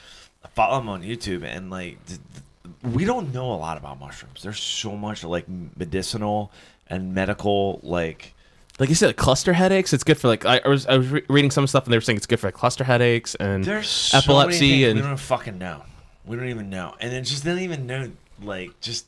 [0.43, 2.43] I follow him on YouTube, and like th- th-
[2.83, 4.41] we don't know a lot about mushrooms.
[4.43, 5.45] There's so much like
[5.77, 6.51] medicinal
[6.87, 8.33] and medical like.
[8.79, 9.93] Like you said, cluster headaches.
[9.93, 11.97] It's good for like I, I was I was re- reading some stuff, and they
[11.97, 15.01] were saying it's good for like, cluster headaches and There's so epilepsy many and we
[15.05, 15.83] don't fucking know.
[16.25, 18.11] We don't even know, and then just don't even know.
[18.41, 19.05] Like just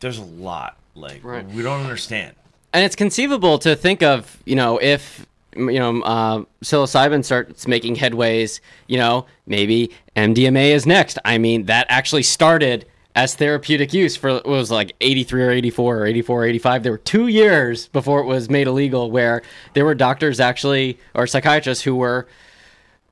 [0.00, 1.46] there's a lot like Right.
[1.46, 2.34] we don't understand.
[2.74, 5.24] and it's conceivable to think of you know if
[5.56, 11.64] you know uh, psilocybin starts making headways you know maybe mdma is next i mean
[11.66, 12.86] that actually started
[13.16, 16.92] as therapeutic use for what was like 83 or 84 or 84 or 85 there
[16.92, 19.42] were two years before it was made illegal where
[19.74, 22.26] there were doctors actually or psychiatrists who were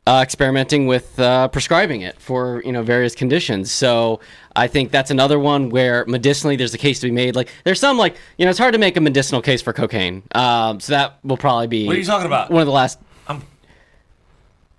[0.07, 3.71] uh, experimenting with uh, prescribing it for you know various conditions.
[3.71, 4.21] So
[4.55, 7.35] I think that's another one where medicinally there's a case to be made.
[7.37, 10.23] Like there's some like you know it's hard to make a medicinal case for cocaine.
[10.35, 11.87] Um, so that will probably be.
[11.87, 12.51] What are you talking about?
[12.51, 12.99] One of the last.
[13.27, 13.43] I'm.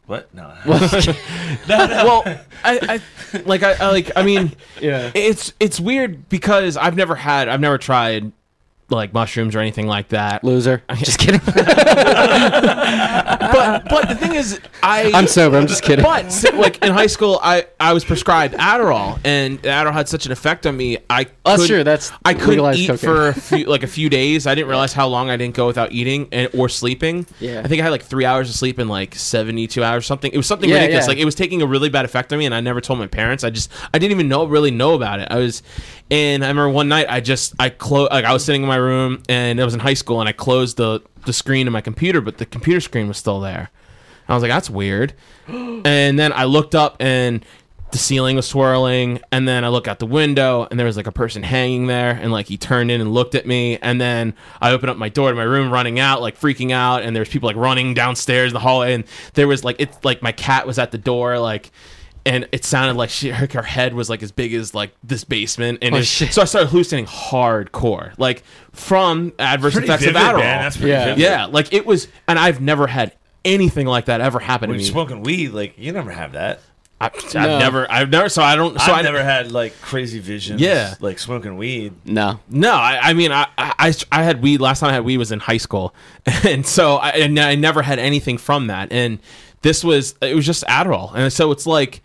[0.05, 0.33] What?
[0.33, 0.53] No.
[0.65, 2.23] well,
[2.63, 2.99] I,
[3.33, 4.51] I like I, I like I mean,
[4.81, 5.11] Yeah.
[5.15, 8.31] it's it's weird because I've never had I've never tried
[8.95, 10.43] like mushrooms or anything like that.
[10.43, 10.83] Loser.
[10.89, 11.41] I'm Just kidding.
[13.53, 15.57] But but the thing is, I I'm sober.
[15.57, 16.03] I'm just kidding.
[16.13, 20.25] But so, like in high school, I I was prescribed Adderall, and Adderall had such
[20.25, 20.97] an effect on me.
[21.09, 22.97] I That's couldn't- true, that's I couldn't eat cocaine.
[22.97, 24.47] for a few, like a few days.
[24.47, 27.25] I didn't realize how long I didn't go without eating and or sleeping.
[27.39, 27.61] Yeah.
[27.63, 30.05] I think I had like three hours of sleep in like seventy two hours or
[30.07, 30.31] something.
[30.31, 31.05] It was something Yeah, ridiculous.
[31.05, 31.09] yeah.
[31.09, 33.07] Like it was taking a really bad effect on me, and I never told my
[33.07, 33.43] parents.
[33.43, 35.27] I just I didn't even know really know about it.
[35.31, 35.61] I was,
[36.13, 38.75] and I remember one night I just I closed like I was sitting in my
[38.75, 41.81] room and I was in high school and I closed the the screen of my
[41.81, 43.71] computer, but the computer screen was still there.
[44.27, 45.13] I was like, that's weird.
[45.47, 47.43] and then I looked up and
[47.89, 49.21] the ceiling was swirling.
[49.31, 52.11] And then I look out the window and there was like a person hanging there.
[52.11, 53.77] And like he turned in and looked at me.
[53.77, 57.01] And then I opened up my door to my room, running out, like freaking out.
[57.01, 58.93] And there was people like running downstairs in the hallway.
[58.93, 61.71] And there was like, it's like my cat was at the door, like.
[62.25, 65.25] And it sounded like she, her, her head was like as big as like this
[65.25, 66.31] basement, and Oh, it- shit.
[66.33, 70.39] so I started hallucinating hardcore, like from adverse Pretty effects vivid, of Adderall.
[70.39, 70.61] man.
[70.61, 71.05] That's pretty Yeah.
[71.05, 71.19] vivid.
[71.19, 73.11] Yeah, like it was, and I've never had
[73.43, 74.89] anything like that ever happen When to me.
[74.89, 76.61] smoking weed, like you never have that.
[77.01, 77.59] I, I've No.
[77.59, 80.61] never, I've never, so I don't, so I've I never had like crazy visions.
[80.61, 80.93] Yeah.
[81.01, 81.91] like smoking weed.
[82.05, 82.39] no.
[82.49, 85.33] No, I, I mean, I, I, I had weed last time I had weed was
[85.33, 85.93] in high school,
[86.45, 88.93] and so I, and I never had anything from that.
[88.93, 89.19] And
[89.63, 92.01] this was, it was just Adderall, and so it's like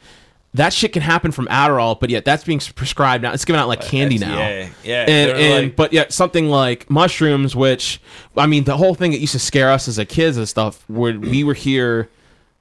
[0.54, 3.32] that shit can happen from Adderall, but yet that's being prescribed now.
[3.34, 4.38] It's given out like candy now.
[4.38, 5.04] Yeah, yeah.
[5.06, 8.00] and, and like- but yet something like mushrooms, which
[8.36, 10.82] I mean, the whole thing that used to scare us as a kids and stuff,
[10.88, 12.08] where we were here,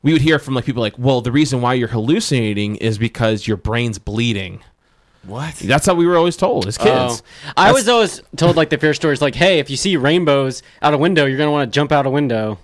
[0.04, 3.48] we would hear from like people like, well, the reason why you're hallucinating is because
[3.48, 4.60] your brain's bleeding.
[5.24, 5.56] what?
[5.56, 7.24] That's how we were always told as kids.
[7.48, 7.52] Oh.
[7.56, 10.94] I was always told like the fear stories, like, hey, if you see rainbows out
[10.94, 12.60] a window, you're gonna want to jump out a window.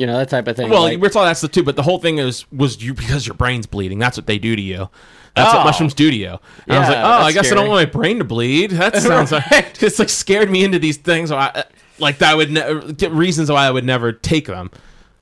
[0.00, 0.70] You know that type of thing.
[0.70, 3.26] Well, like, we're taught that's the two, but the whole thing is was you because
[3.26, 3.98] your brain's bleeding.
[3.98, 4.88] That's what they do to you.
[5.36, 5.64] That's what Oh.
[5.64, 6.38] mushrooms do to you.
[6.66, 8.70] And I was like, oh, I guess I don't want my brain to bleed.
[8.70, 9.44] That sounds like
[9.82, 11.30] it's like scared me into these things.
[11.30, 11.64] I,
[11.98, 14.70] like that would ne- get reasons why I would never take them.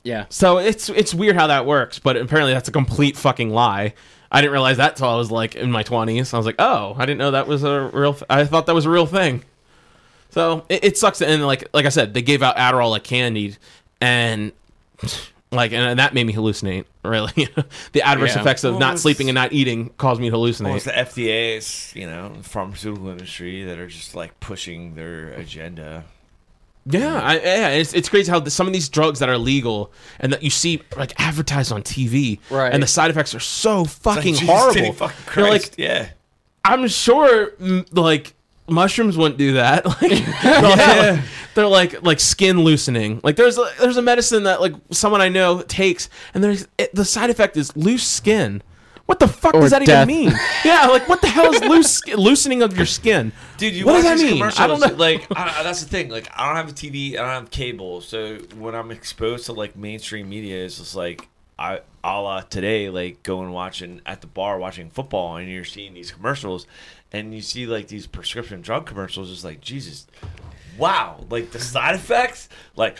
[0.05, 0.27] yeah.
[0.29, 3.95] So it's it's weird how that works, but apparently that's a complete fucking lie.
[4.31, 6.33] I didn't realize that till I was like in my twenties.
[6.33, 8.13] I was like, oh, I didn't know that was a real.
[8.15, 9.43] Th- I thought that was a real thing.
[10.31, 11.21] So it, it sucks.
[11.21, 13.57] And like like I said, they gave out Adderall like candy,
[14.01, 14.53] and
[15.51, 16.85] like and that made me hallucinate.
[17.05, 17.49] Really,
[17.93, 18.41] the adverse Yeah.
[18.43, 20.77] effects of Well, not sleeping and not eating caused me to Well, hallucinate.
[20.77, 20.93] it's the
[21.23, 26.05] fda's you know, the pharmaceutical industry that are just like pushing their agenda.
[26.91, 29.93] Yeah, I, yeah, it's, it's crazy how the, some of these drugs that are legal
[30.21, 32.73] and that you see like advertised on TV, Right.
[32.73, 34.73] And the side effects are so fucking Like, horrible.
[34.81, 36.09] dang fucking You're like, yeah.
[36.65, 37.53] I'm sure,
[37.93, 38.33] like
[38.71, 39.85] mushrooms wouldn't do that.
[40.01, 41.21] Like, they're, like,
[41.55, 43.21] they're like like skin loosening.
[43.25, 46.95] Like there's a, there's a medicine that like someone I know takes, and there's it,
[46.95, 48.63] the side effect is loose skin.
[49.07, 50.07] What the fuck Or does that death.
[50.09, 50.39] even mean?
[50.67, 53.33] yeah, like what the hell is loose skin, loosening of your skin?
[53.57, 54.53] Dude, you what watch does that these mean?
[54.59, 54.95] I don't know.
[54.97, 56.11] Like, I, I- that's the thing.
[56.11, 57.15] Like, I don't have a TV.
[57.15, 58.03] I don't have cable.
[58.03, 61.27] So when I'm exposed to like mainstream media, it's just like
[61.59, 65.95] I, a la today, like going watching at the bar watching football, and you're seeing
[65.95, 66.67] these commercials,
[67.13, 69.31] and you see like these prescription drug commercials.
[69.31, 70.07] It's like Jesus,
[70.77, 71.25] wow!
[71.31, 72.99] Like the side effects, like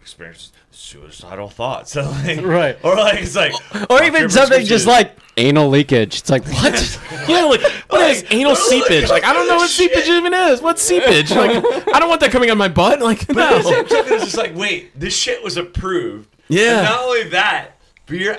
[0.00, 1.92] experience suicidal thoughts.
[1.94, 2.76] So like, Right.
[2.84, 6.18] Or like it's like, Or fuck even something just like anal leakage.
[6.18, 6.74] It's like what?
[7.28, 9.08] Yeah, like what is anal seepage?
[9.08, 10.60] Like I don't know what seepage even is.
[10.60, 11.30] What's seepage?
[11.30, 11.64] Like
[11.94, 13.00] I don't want that coming on my butt.
[13.00, 13.60] Like But no.
[13.62, 16.28] same time, it's just like, wait, this shit was approved.
[16.48, 16.80] Yeah.
[16.80, 18.38] And not only that, but you're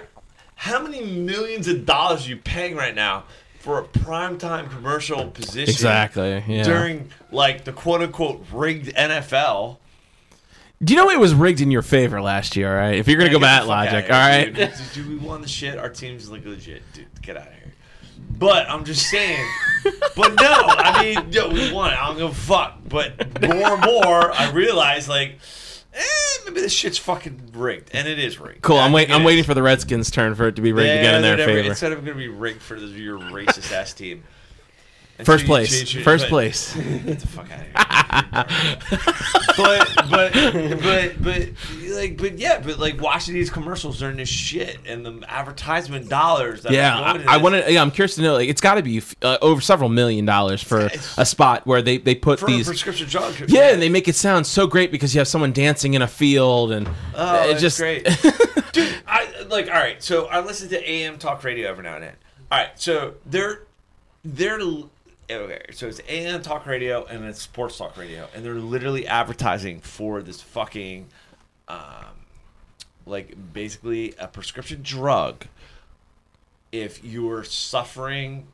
[0.55, 3.23] how many millions of dollars are you paying right now
[3.65, 5.73] for a primetime commercial position?
[5.73, 6.43] Exactly.
[6.47, 6.61] Yeah.
[6.61, 9.77] During like the quote unquote rigged NFL.
[10.83, 12.69] Do you know it was rigged in your favor last year?
[12.69, 12.93] All right.
[12.93, 14.53] If you're gonna go that the fuck logic, all right.
[14.53, 15.79] Dude, dude, we won the shit.
[15.79, 17.07] Our team's like legit, dude.
[17.23, 17.73] Get out of here.
[18.37, 19.49] But I'm just saying.
[20.15, 21.91] but no, I mean, yo, we won.
[21.91, 22.77] I don't give a fuck.
[22.87, 25.39] But more and more, I realize like,
[25.95, 26.01] eh,
[26.45, 28.61] maybe this shit's fucking rigged, and it is rigged.
[28.61, 28.77] Cool.
[28.77, 29.11] I I'm think waiting.
[29.11, 29.25] it I'm is.
[29.25, 31.59] waiting for the Redskins' turn for it to be rigged again in their they're never-
[31.59, 31.69] favor.
[31.69, 34.23] Instead of going to be rigged for the, your racist ass team.
[35.17, 35.69] And First so you- place.
[35.71, 36.73] so you- so you- First but- place.
[37.05, 38.85] Get the fuck out of here.
[39.57, 40.33] but but
[40.83, 41.49] but but
[41.95, 46.63] like but yeah, but like watching these commercials during this shit and the advertisement dollars.
[46.63, 47.43] That Yeah, are going into I, I this.
[47.43, 47.71] want to.
[47.73, 48.33] Yeah, I'm curious to know.
[48.33, 51.81] Like, it's got to be uh, over several million dollars for It's- a spot where
[51.81, 52.67] they they put for these.
[52.67, 53.41] prescription drugs.
[53.47, 56.07] Yeah, and they make it sound so great because you have someone dancing in a
[56.07, 58.03] field and Oh, it just great,
[58.73, 58.93] dude.
[59.07, 60.01] I like, all right.
[60.03, 62.13] So I listen to AM talk radio every now and then.
[62.51, 62.69] All right.
[62.75, 63.61] So they're
[64.25, 64.59] they're
[65.29, 65.61] okay.
[65.71, 70.21] So it's AM talk radio and it's sports talk radio, and they're literally advertising for
[70.21, 71.07] this fucking,
[71.67, 72.25] um,
[73.05, 75.45] like basically a prescription drug.
[76.71, 78.47] If you're suffering,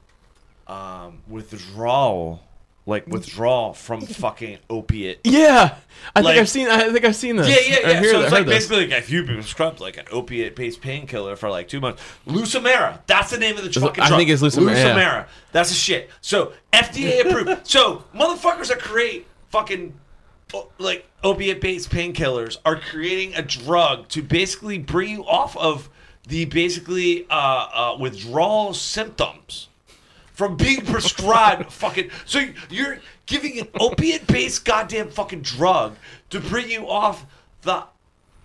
[0.68, 2.44] um, withdrawal,
[2.88, 5.76] like withdrawal from fucking opiate Yeah,
[6.16, 6.68] I Like- think I've seen.
[6.68, 7.48] I think I've seen this.
[7.48, 8.12] yeah, yeah, yeah.
[8.12, 11.68] So it's like basically like if you've been prescribed like an opiate-based painkiller for like
[11.68, 13.00] two months, Lucemyra.
[13.06, 14.18] That's the name of the fucking I drug.
[14.20, 15.26] think it's Lucemyra, yeah.
[15.52, 16.10] That's the shit.
[16.22, 17.68] So FDA approved.
[17.68, 19.94] so motherfuckers that create fucking
[20.80, 25.88] like opiate-based painkillers are creating a drug to basically bring you off of
[26.28, 29.70] the basically uh, uh, withdrawal symptoms
[30.34, 35.96] from being prescribed fucking so you're giving an opiate based goddamn fucking drug
[36.30, 37.26] to bring you off
[37.64, 37.84] the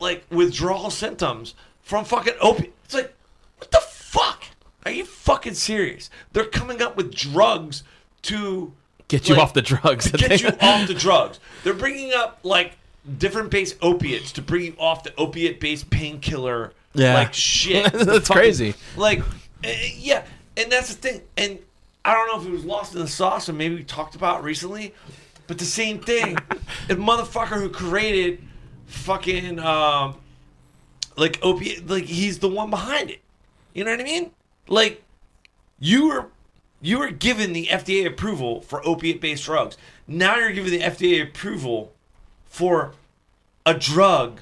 [0.01, 3.15] like withdrawal symptoms from fucking opiate it's like
[3.59, 4.45] what the fuck
[4.85, 7.83] are you fucking serious they're coming up with drugs
[8.23, 8.73] to
[9.09, 10.11] Get you like, off the drugs.
[10.11, 12.73] to get you off the drugs they're bringing up like
[13.19, 17.15] different base opiates to bring you off the opiate based painkiller Yeah.
[17.15, 18.75] like shit That's fucking- crazy.
[18.97, 19.23] like
[19.63, 20.25] eh, yeah
[20.57, 21.59] and that's the thing and
[22.07, 24.43] i don't know if it was lost in the sauce or maybe we talked about
[24.43, 24.95] recently
[25.47, 26.39] but the same thing.
[26.89, 28.41] The motherfucker who created
[28.87, 30.19] fucking um
[31.17, 33.21] like opiate like he's the one behind it.
[33.75, 34.31] You know what i mean?
[34.69, 35.03] Like
[35.81, 36.27] you were
[36.81, 39.77] you were given the fda approval for opiate based drugs.
[40.07, 41.93] Now you're given the fda approval
[42.45, 42.93] for
[43.65, 44.41] a drug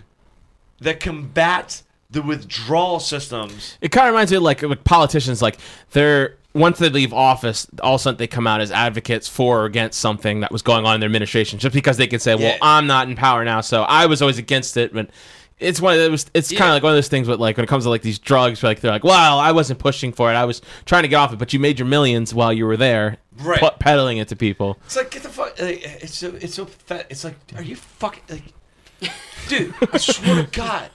[0.80, 3.78] that combats the withdrawal systems.
[3.80, 5.40] It kind of reminds me of like, like politicians.
[5.40, 5.56] Like
[5.92, 9.62] they're once they leave office, all of a sudden they come out as advocates for
[9.62, 12.34] or against something that was going on in their administration, just because they can say,
[12.34, 12.58] "Well, Yeah.
[12.62, 15.10] I'm not in power now, so I was always against it." But
[15.58, 16.26] it's one of those.
[16.34, 16.66] It's kind Yeah.
[16.68, 17.26] of like one of those things.
[17.26, 19.78] But like when it comes to like these drugs, like they're like, "Well, I wasn't
[19.80, 20.34] pushing for it.
[20.36, 22.76] I was trying to get off it, but you made your millions while you were
[22.76, 23.58] there, Right.
[23.60, 25.58] pu- peddling it to people." It's like get the fuck.
[25.60, 27.06] Like, it's so it's so pathetic.
[27.10, 29.12] It's like, are you fucking like,
[29.48, 29.74] dude?
[29.92, 30.90] I swear to God,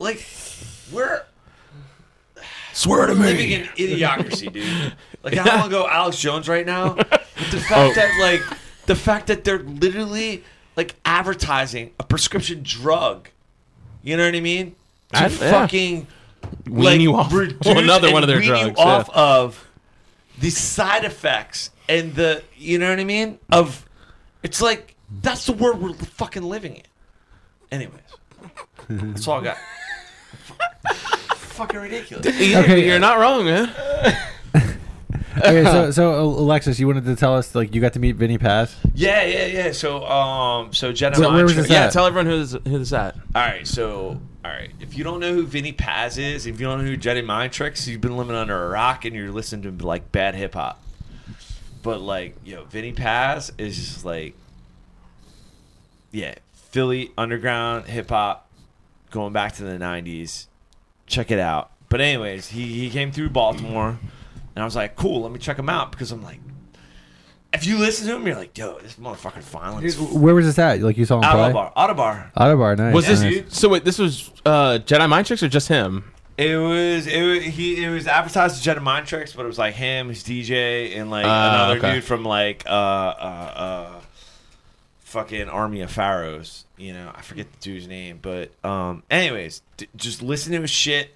[0.00, 0.26] like
[0.92, 1.22] we're
[2.78, 3.20] Swear to me.
[3.22, 4.92] living in idiocracy, dude.
[5.24, 6.94] Like how long ago Alex Jones right now?
[6.94, 7.10] But
[7.50, 7.92] the fact Oh.
[7.94, 8.40] that like
[8.86, 10.44] the fact that they're literally
[10.76, 13.28] like advertising a prescription drug.
[14.04, 14.76] You know what I mean?
[15.14, 15.28] To I- yeah.
[15.28, 16.06] fucking
[16.66, 18.64] Wean like, you off reduce another and one of their wean drugs.
[18.66, 18.84] You yeah.
[18.84, 19.68] off of
[20.38, 23.84] the side effects and the you know what I mean of
[24.44, 26.82] it's like that's the world we're fucking living in.
[27.72, 28.00] Anyways,
[28.88, 29.56] that's all I got.
[31.58, 32.26] fucking ridiculous.
[32.26, 32.86] Okay.
[32.86, 33.70] you're not wrong, man.
[35.38, 38.38] Okay, so so Alexis, you wanted to tell us like you got to meet Vinnie
[38.38, 38.74] Paz.
[38.92, 39.72] Yeah, yeah, yeah.
[39.72, 41.92] So, um, so Jedi So mind where was this Yeah, at?
[41.92, 43.14] tell everyone who's who's that.
[43.36, 44.70] All right, so all right.
[44.80, 47.52] If you don't know who Vinnie Paz is, if you don't know who Jedi Mind
[47.52, 50.82] Tricks, you've been living under a rock and you're listening to like bad hip hop.
[51.84, 54.34] But like, yo, Vinnie Paz is just like,
[56.10, 58.48] yeah, Philly underground hip hop,
[59.12, 60.46] going back to the '90s.
[61.08, 61.70] Check it out.
[61.88, 63.98] But anyways, he he came through Baltimore,
[64.54, 66.40] and I was like, cool, let me check him out because I'm like,
[67.52, 69.86] if you listen to him, you're like, yo, this motherfucker's violent.
[69.86, 70.80] as Where was this at?
[70.82, 71.50] Like you saw him play?
[71.52, 72.32] Ottobar, Ottobar.
[72.34, 72.94] Ottobar, nice.
[72.94, 73.44] Was this nice.
[73.48, 73.70] so?
[73.70, 76.12] Wait, this was uh, Jedi Mind Tricks or just him?
[76.36, 79.58] It was it was he it was advertised as Jedi Mind Tricks, but it was
[79.58, 81.94] like him, his DJ, and like Ah, another okay.
[81.94, 84.00] dude from like uh uh uh
[85.08, 86.64] fucking Army of Pharaohs.
[86.76, 90.70] You know, I forget the dude's name, but um, anyways, d- just listen to his
[90.70, 91.14] shit.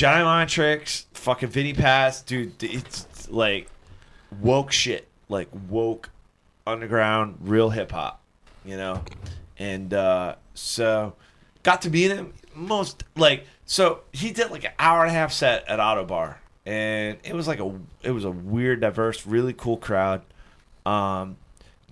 [0.00, 2.62] Mind Tricks, fucking Vinnie Paz, dude.
[2.62, 3.68] It's like
[4.40, 6.10] woke shit, like woke
[6.66, 8.20] underground, real hip hop.
[8.64, 9.02] You know,
[9.58, 11.14] and uh so
[11.62, 15.32] got to meet him most like so he did like an hour and a half
[15.32, 16.36] set at Ottobar
[16.66, 17.72] and it was like a
[18.02, 20.22] it was a weird diverse really cool crowd
[20.84, 21.36] um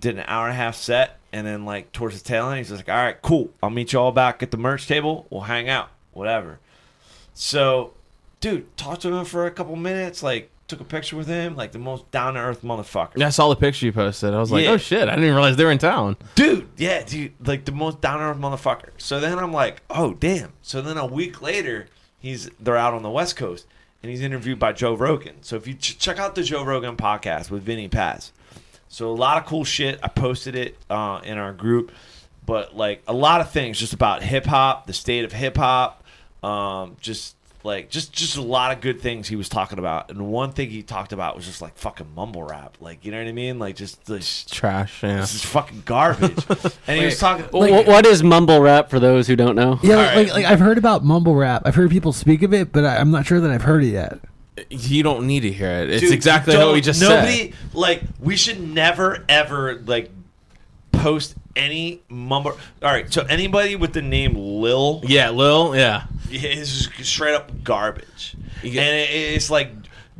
[0.01, 2.71] did an hour and a half set and then like towards the tail end he's
[2.71, 3.49] like all right cool.
[3.63, 5.27] I'll meet you all back at the merch table.
[5.29, 5.89] We'll hang out.
[6.11, 6.59] Whatever.
[7.33, 7.93] So
[8.39, 11.71] dude talked to him for a couple minutes like took a picture with him like
[11.73, 13.11] the most down to earth motherfucker.
[13.17, 14.33] Yeah, I saw the picture you posted.
[14.33, 14.71] I was like, Yeah.
[14.71, 16.15] oh shit, I didn't even realize they were in town.
[16.35, 18.89] dude yeah dude like the most down to earth motherfucker.
[18.97, 20.53] So then i'm like oh damn.
[20.61, 21.87] So then a week later
[22.19, 23.65] he's they're out on the west coast
[24.03, 25.35] and he's interviewed by joe rogan.
[25.43, 28.31] So if you ch- check out the joe rogan podcast with vinnie paz
[28.91, 31.91] so a lot of cool shit i posted it uh, in our group
[32.45, 36.03] but like a lot of things just about hip-hop the state of hip-hop
[36.43, 40.27] um, just like just just a lot of good things he was talking about, and
[40.31, 43.27] one thing he talked about was just like fucking mumble rap, like you know what
[43.27, 44.45] I mean, like just this.
[44.45, 45.03] Trash.
[45.03, 45.17] Yeah.
[45.19, 46.43] This is fucking garbage,
[46.87, 47.45] and he was talking.
[47.45, 49.79] Wh- what is mumble rap for those who don't know?
[49.83, 50.15] Yeah, Alright.
[50.17, 51.63] like, like I've heard about mumble rap.
[51.65, 53.89] I've heard people speak of it, but I, I'm not sure that I've heard it
[53.89, 54.19] yet.
[54.69, 55.89] You don't need to hear it.
[55.89, 57.49] It's Dude, exactly what we just nobody, said.
[57.49, 60.11] Nobody like we should never ever like
[60.91, 62.51] post any mumble.
[62.83, 65.75] All right, so anybody with the name Lil Yeah, Lil.
[65.75, 66.05] Yeah.
[66.29, 69.71] is straight up garbage, get- and it, it's like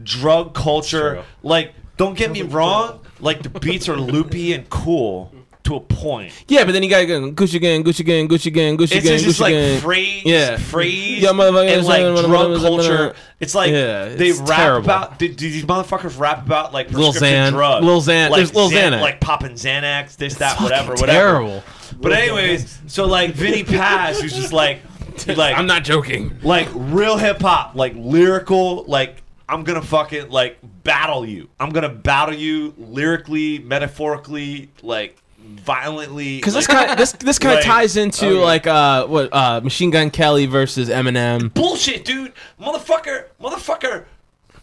[0.03, 1.23] drug culture.
[1.43, 5.33] Like, don't get me wrong, like the beats are loopy and cool
[5.64, 6.34] to a point.
[6.47, 9.20] Yeah, but then you gotta go Gucci gang, Gucci gang, Gucci gang, Gucci It's gang,
[9.20, 9.80] just, Gucci like gang.
[9.82, 10.57] phrase, Yeah.
[10.57, 13.16] phrase, Yeah, motherfucker, and like motherfucker, drug motherfucker, culture.
[13.39, 14.86] It's like Yeah, they rap terrible.
[14.86, 15.20] about.
[15.20, 17.86] Do, do these motherfuckers rap about like Lil prescription Xan- drugs?
[17.86, 19.01] Lil Xan- like there's Lil Xan- Xanax.
[19.01, 21.12] like popping Xanax, this, that, whatever, whatever.
[21.12, 21.64] Terrible.
[21.99, 24.80] But anyways, so like Vinnie Paz, who's just like,
[25.28, 26.38] like I'm not joking.
[26.41, 31.49] like real hip hop, like lyrical, like I'm gonna fucking like battle you.
[31.59, 36.37] I'm gonna battle you lyrically, metaphorically, like violently.
[36.37, 38.43] Because this like, kind this this kind of Like- ties into Okay.
[38.43, 41.53] like uh what uh Machine Gun Kelly versus Eminem.
[41.53, 42.33] bullshit, dude.
[42.59, 44.05] Motherfucker, motherfucker.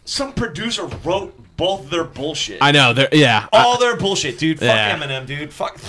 [0.05, 2.57] Some producer wrote both their bullshit.
[2.61, 2.93] I know.
[2.93, 3.47] They're, yeah.
[3.53, 4.59] I- All their bullshit, dude.
[4.59, 4.97] Fuck Yeah.
[4.97, 5.53] Eminem, dude.
[5.53, 5.79] Fuck.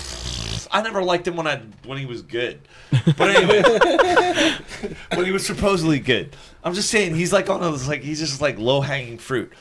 [0.72, 2.60] I never liked him when I when he was good.
[3.16, 3.62] But anyway,
[5.14, 6.34] when he was supposedly good,
[6.64, 9.52] I'm just saying he's like on those like he's just like low hanging fruit.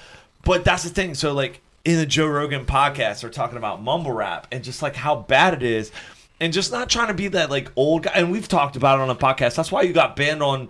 [0.44, 1.16] But that's the thing.
[1.16, 4.96] So like in the Joe Rogan podcast, they're talking about mumble rap and just like
[4.96, 5.92] how bad it is,
[6.40, 8.12] and just not trying to be that like old guy.
[8.16, 9.56] And we've talked about it on a podcast.
[9.56, 10.70] That's why you got banned on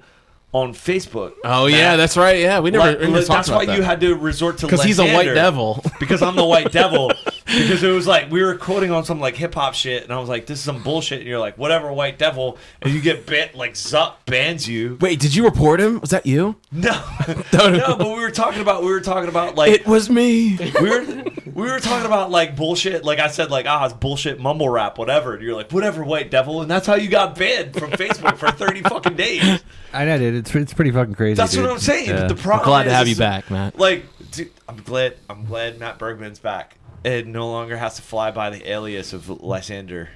[0.52, 1.34] on Facebook.
[1.44, 2.40] oh yeah, that's right.
[2.40, 3.06] Yeah, we never.
[3.08, 5.84] Like, that's why about you had to resort to because he's a white devil.
[6.00, 7.12] because I'm the white devil.
[7.50, 10.20] Because it was like we were quoting on some like hip hop shit, and I
[10.20, 13.26] was like, "This is some bullshit." And you're like, "Whatever, white devil," and you get
[13.26, 14.98] bit Like Zuck bans you.
[15.02, 16.00] Wait, did you report him?
[16.00, 16.58] Was that you?
[16.72, 16.92] No,
[17.54, 20.58] no, but we were talking about we were talking about like It was me.
[20.80, 23.04] we were we were talking about like bullshit.
[23.04, 25.34] Like I said, like ah, it's bullshit mumble rap, whatever.
[25.34, 28.52] And you're like, "Whatever, white devil," and that's how you got banned from Facebook for
[28.52, 29.64] 30 fucking days.
[29.92, 30.36] I know, dude.
[30.36, 31.34] It's it's pretty fucking crazy.
[31.36, 31.64] That's dude.
[31.64, 32.10] what I'm saying.
[32.10, 32.28] Yeah.
[32.28, 32.60] The problem.
[32.60, 33.80] I'm Glad to is- have you back, Matt.
[33.80, 35.16] Like, dude, I'm glad.
[35.30, 36.76] I'm glad Matt Bergman's back.
[37.04, 40.10] It no longer has to fly by the alias of Lysander.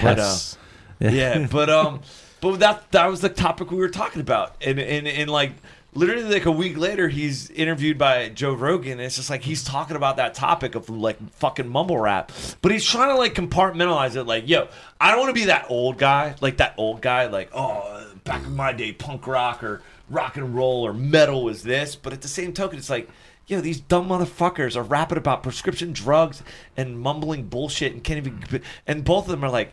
[0.00, 0.58] But, uh, Yes.
[1.00, 2.00] yeah, but um,
[2.40, 5.52] but that that was the topic we were talking about, and and and like
[5.94, 8.92] literally like a week later, he's interviewed by Joe Rogan.
[8.92, 12.72] And it's just like he's talking about that topic of like fucking mumble rap, but
[12.72, 14.24] he's trying to like compartmentalize it.
[14.24, 14.68] Like, yo,
[15.00, 18.44] I don't want to be that old guy, like that old guy, like oh, back
[18.44, 21.96] in my day, punk rock or rock and roll or metal was this.
[21.96, 23.08] But at the same token, it's like.
[23.48, 26.42] Yo, these dumb motherfuckers are rapping about prescription drugs
[26.76, 28.62] and mumbling bullshit and can't even.
[28.86, 29.72] And both of them are like,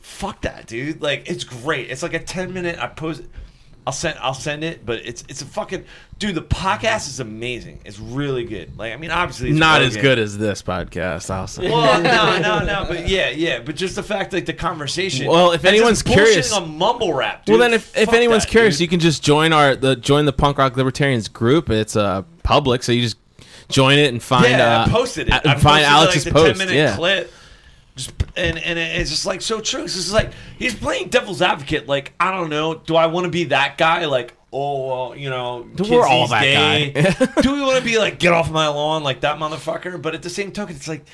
[0.00, 1.02] fuck that, dude.
[1.02, 1.90] Like it's great.
[1.90, 2.78] It's like a ten minute.
[2.78, 3.22] I post.
[3.86, 4.16] I'll send.
[4.20, 4.86] I'll send it.
[4.86, 5.84] But it's it's a fucking
[6.18, 6.36] dude.
[6.36, 7.80] The podcast is amazing.
[7.84, 8.78] It's really good.
[8.78, 11.28] Like I mean, obviously, it's Not as good as this podcast.
[11.30, 11.68] I'll say.
[11.68, 12.84] Well, no, no, no.
[12.88, 13.58] But yeah, yeah.
[13.60, 15.26] But just the fact, like the conversation.
[15.26, 17.44] Well, if anyone's curious- on mumble rap.
[17.44, 18.82] Dude, well, then, if, if fuck anyone's that, curious, dude.
[18.82, 21.68] you can just join our the join the punk rock libertarians group.
[21.68, 23.16] It's uh public, so you just
[23.68, 24.46] join it and find.
[24.50, 25.46] yeah, uh, I posted it.
[25.46, 26.58] I find Alex's like, the post.
[26.58, 26.96] 10 minute yeah.
[26.96, 27.32] clip.
[27.94, 29.84] Just, and and it's just like so true.
[29.84, 31.86] It's just like he's playing devil's advocate.
[31.86, 32.74] Like I don't know.
[32.76, 34.06] Do I want to be that guy?
[34.06, 36.94] Like oh well, you know, We're all that days.
[36.94, 37.26] guy.
[37.42, 40.00] Do we want to be like get off my lawn like that motherfucker?
[40.00, 41.04] But at the same token, it's like.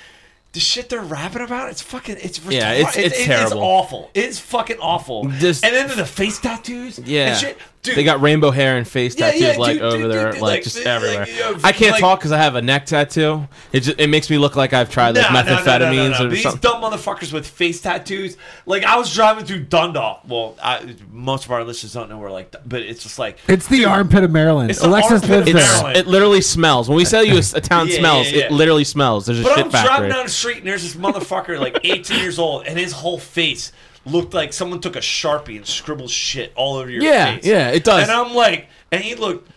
[0.52, 2.52] The shit they're rapping about, it's fucking, it's retarded.
[2.52, 3.58] Yeah, it's- it's It's terrible.
[3.60, 4.10] awful.
[4.14, 5.28] It's fucking awful.
[5.28, 7.58] Just- and then the face tattoos, Yeah, and shit.
[7.88, 10.32] Dude, they got rainbow hair and face Yeah, tattoos yeah, like dude, over dude, there,
[10.32, 11.28] dude, like, like, just like, everywhere.
[11.28, 13.48] you know, I can't like- talk because I have a neck tattoo.
[13.72, 16.10] It just, it makes me look like I've tried like No, no, no, no, methamphetamines
[16.12, 16.26] no, no.
[16.26, 16.60] or These something.
[16.60, 18.36] dumb motherfuckers with face tattoos.
[18.66, 20.22] Like I was driving through Dundalk.
[20.28, 23.66] Well, I, most of our listeners don't know where like, but it's just like It's
[23.68, 24.70] the armpit of Maryland.
[24.70, 25.72] It's the Alexis armpit of lives there.
[25.74, 25.96] Maryland.
[25.96, 26.88] It literally smells.
[26.88, 28.44] When we tell you a, a town Yeah, smells, yeah, yeah.
[28.46, 29.26] it literally smells.
[29.26, 29.88] There's a But shit I'm factory.
[29.96, 33.18] driving down the street and there's this motherfucker like 18 years old, and his whole
[33.18, 33.72] face
[34.10, 37.46] looked like someone took a sharpie and scribbled shit all over your Yeah, face.
[37.46, 38.02] yeah, it does.
[38.02, 39.50] And I'm like, and he looked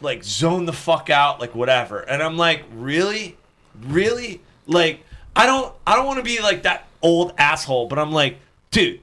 [0.00, 2.00] like zoned the fuck out, like whatever.
[2.00, 3.36] And I'm like, really,
[3.86, 5.00] really, like
[5.36, 8.38] I don't, I don't want to be like that old asshole, but I'm like,
[8.70, 9.00] dude.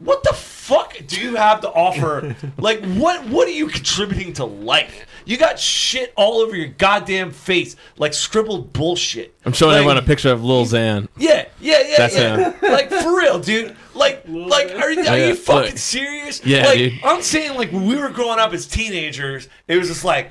[0.00, 2.34] What the fuck do you have to offer?
[2.58, 5.06] like, what what are you contributing to life?
[5.24, 9.34] You got shit all over your goddamn face, like scribbled bullshit.
[9.44, 11.08] I'm showing like, everyone a picture of Lil Xan.
[11.16, 12.50] Yeah, yeah, yeah, That's yeah.
[12.52, 12.54] him.
[12.72, 13.76] Like for real, dude.
[13.94, 15.78] Like, like, are, you- are Yeah, you fucking look.
[15.78, 16.44] serious?
[16.44, 16.92] Yeah, like, dude.
[17.04, 20.30] I'm saying, like, when we were growing up as teenagers, it was just like,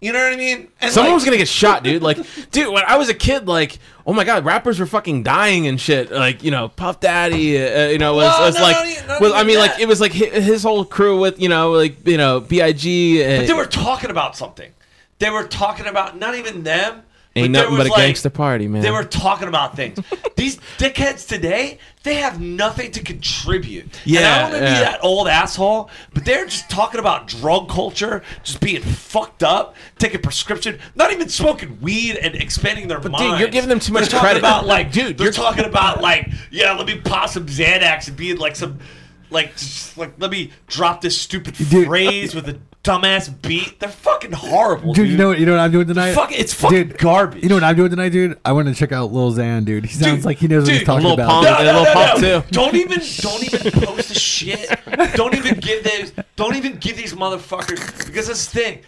[0.00, 0.68] You know what I mean?
[0.82, 2.02] And Someone like, was gonna get shot, dude.
[2.02, 2.18] Like,
[2.50, 5.80] dude, when I was a kid, like, oh my god, rappers were fucking dying and
[5.80, 6.10] shit.
[6.10, 9.32] Like, you know, Puff Daddy, uh, you know, was, Well, was no, like, not was,
[9.32, 12.18] I mean, like, it was like hi- his whole crew with, you know, like, you
[12.18, 12.60] know, Big.
[12.60, 14.70] But they were talking about something.
[15.20, 17.02] They were talking about not even them.
[17.36, 18.82] Ain't but nothing but a like- gangster party, man.
[18.82, 19.98] They were talking about things.
[20.36, 23.84] These dickheads today, they have nothing to contribute.
[23.84, 24.78] and I Yeah, don't want to yeah.
[24.78, 29.74] be that old asshole, but they're just talking about drug culture, just being fucked up,
[29.98, 33.16] taking prescription, not even smoking weed and expanding their mind.
[33.32, 34.38] dude, you're giving them too much They're talking credit.
[34.38, 38.16] About like, Dude, they're you're- talking about like, yeah, let me pop some Xanax and
[38.16, 38.78] be like some,
[39.30, 41.86] like, just, like let me drop this stupid Dude.
[41.86, 43.80] phrase with a dumbass beat.
[43.80, 45.04] They're fucking horrible, dude.
[45.06, 45.38] Dude, you know what?
[45.40, 46.12] You know what I'm doing tonight?
[46.12, 47.42] Fuck, it's fucking Dude, garbage.
[47.42, 48.38] You know what I'm doing tonight, dude?
[48.44, 49.86] I want to check out Lil Xan, dude.
[49.86, 51.28] He sounds Dude, like he knows what dude, he's talking Lil about.
[51.30, 51.44] Pump.
[51.44, 52.40] No, And no, Lil no, Pump, no.
[52.42, 52.46] too.
[52.52, 54.70] Don't even, don't even post the shit.
[55.14, 58.80] Don't even give these, don't even give these motherfuckers because this thing.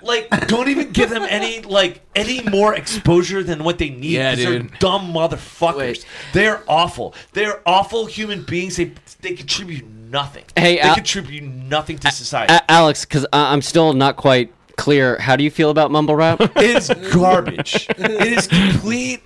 [0.00, 4.12] Like, don't even give them any like any more exposure than what they need.
[4.12, 5.76] Yeah, 'cause they're dumb motherfuckers.
[5.76, 6.06] Wait.
[6.32, 7.16] They're awful.
[7.32, 8.76] They're awful human beings.
[8.76, 8.92] They
[9.22, 10.44] they contribute nothing.
[10.56, 12.52] Hey, they Al- contribute nothing to society.
[12.52, 15.18] A- Alex, because I'm still not quite clear.
[15.18, 16.40] How do you feel about mumble rap?
[16.40, 17.86] It is garbage.
[17.98, 19.22] it is complete.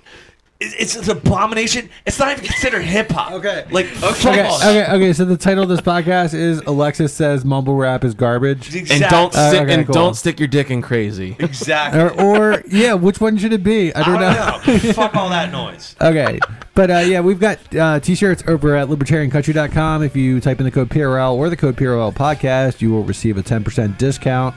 [0.59, 1.89] It- It's an abomination.
[2.05, 3.31] It's not even considered hip hop.
[3.43, 3.65] Okay.
[3.71, 5.13] Like fuck Okay, okay, okay.
[5.13, 8.73] So the title of this podcast is Alexis says mumble rap is garbage.
[8.75, 9.93] and don't Uh, stick, okay, and cool.
[9.93, 11.35] don't stick your dick in crazy.
[11.39, 11.99] exactly.
[12.01, 13.93] Or, or yeah, which one should it be?
[13.93, 14.73] I I don't, don't know.
[14.73, 14.93] know.
[14.93, 15.95] Fuck all that noise.
[16.01, 16.39] Okay.
[16.75, 20.03] But uh, yeah, we've got uh, t-shirts over at libertariancountry.com.
[20.03, 23.37] If you type in the code PRL or the code PRL podcast, you will receive
[23.37, 24.55] a 10% discount.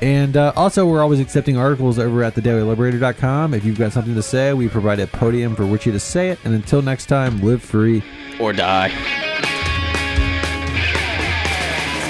[0.00, 3.54] And uh, also, we're always accepting articles over at thedailyliberator.com.
[3.54, 6.30] If you've got something to say, we provide a podium for which you to say
[6.30, 6.38] it.
[6.44, 8.02] And until next time, live free.
[8.38, 8.90] or die?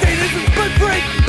[0.00, 0.72] Statism's blood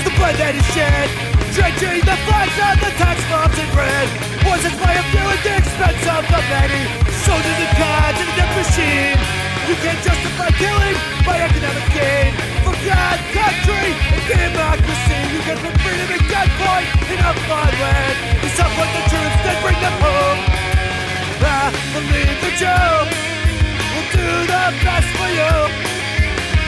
[0.03, 1.07] the blood that is shed.
[1.55, 4.07] Drenching the flags of the tax bombs in red.
[4.43, 6.83] Poisons by a few at the expense of the many.
[7.23, 9.48] So do the gods in a death machine.
[9.69, 10.97] You can't justify killing
[11.29, 12.33] by economic gain.
[12.65, 15.19] For God, country, and democracy.
[15.29, 18.15] You can put freedom in gunpoint in a foreign land.
[18.41, 20.39] You support the troops, then bring them home.
[21.45, 22.81] I believe that you
[23.93, 25.53] will do the best for you.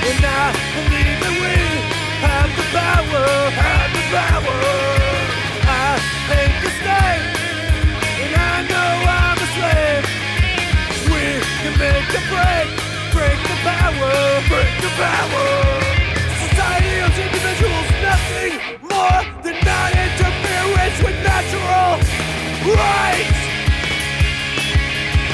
[0.05, 1.57] And I believe that we
[2.21, 4.90] have the power, have the power.
[14.51, 15.47] The power.
[16.43, 18.51] Society owes individuals nothing
[18.83, 21.95] more than non-interference with natural
[22.67, 23.39] rights.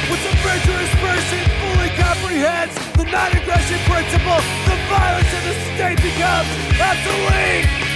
[0.06, 6.50] Once a virtuous person fully comprehends the non-aggression principle, the violence in the state becomes
[6.78, 7.87] obsolete.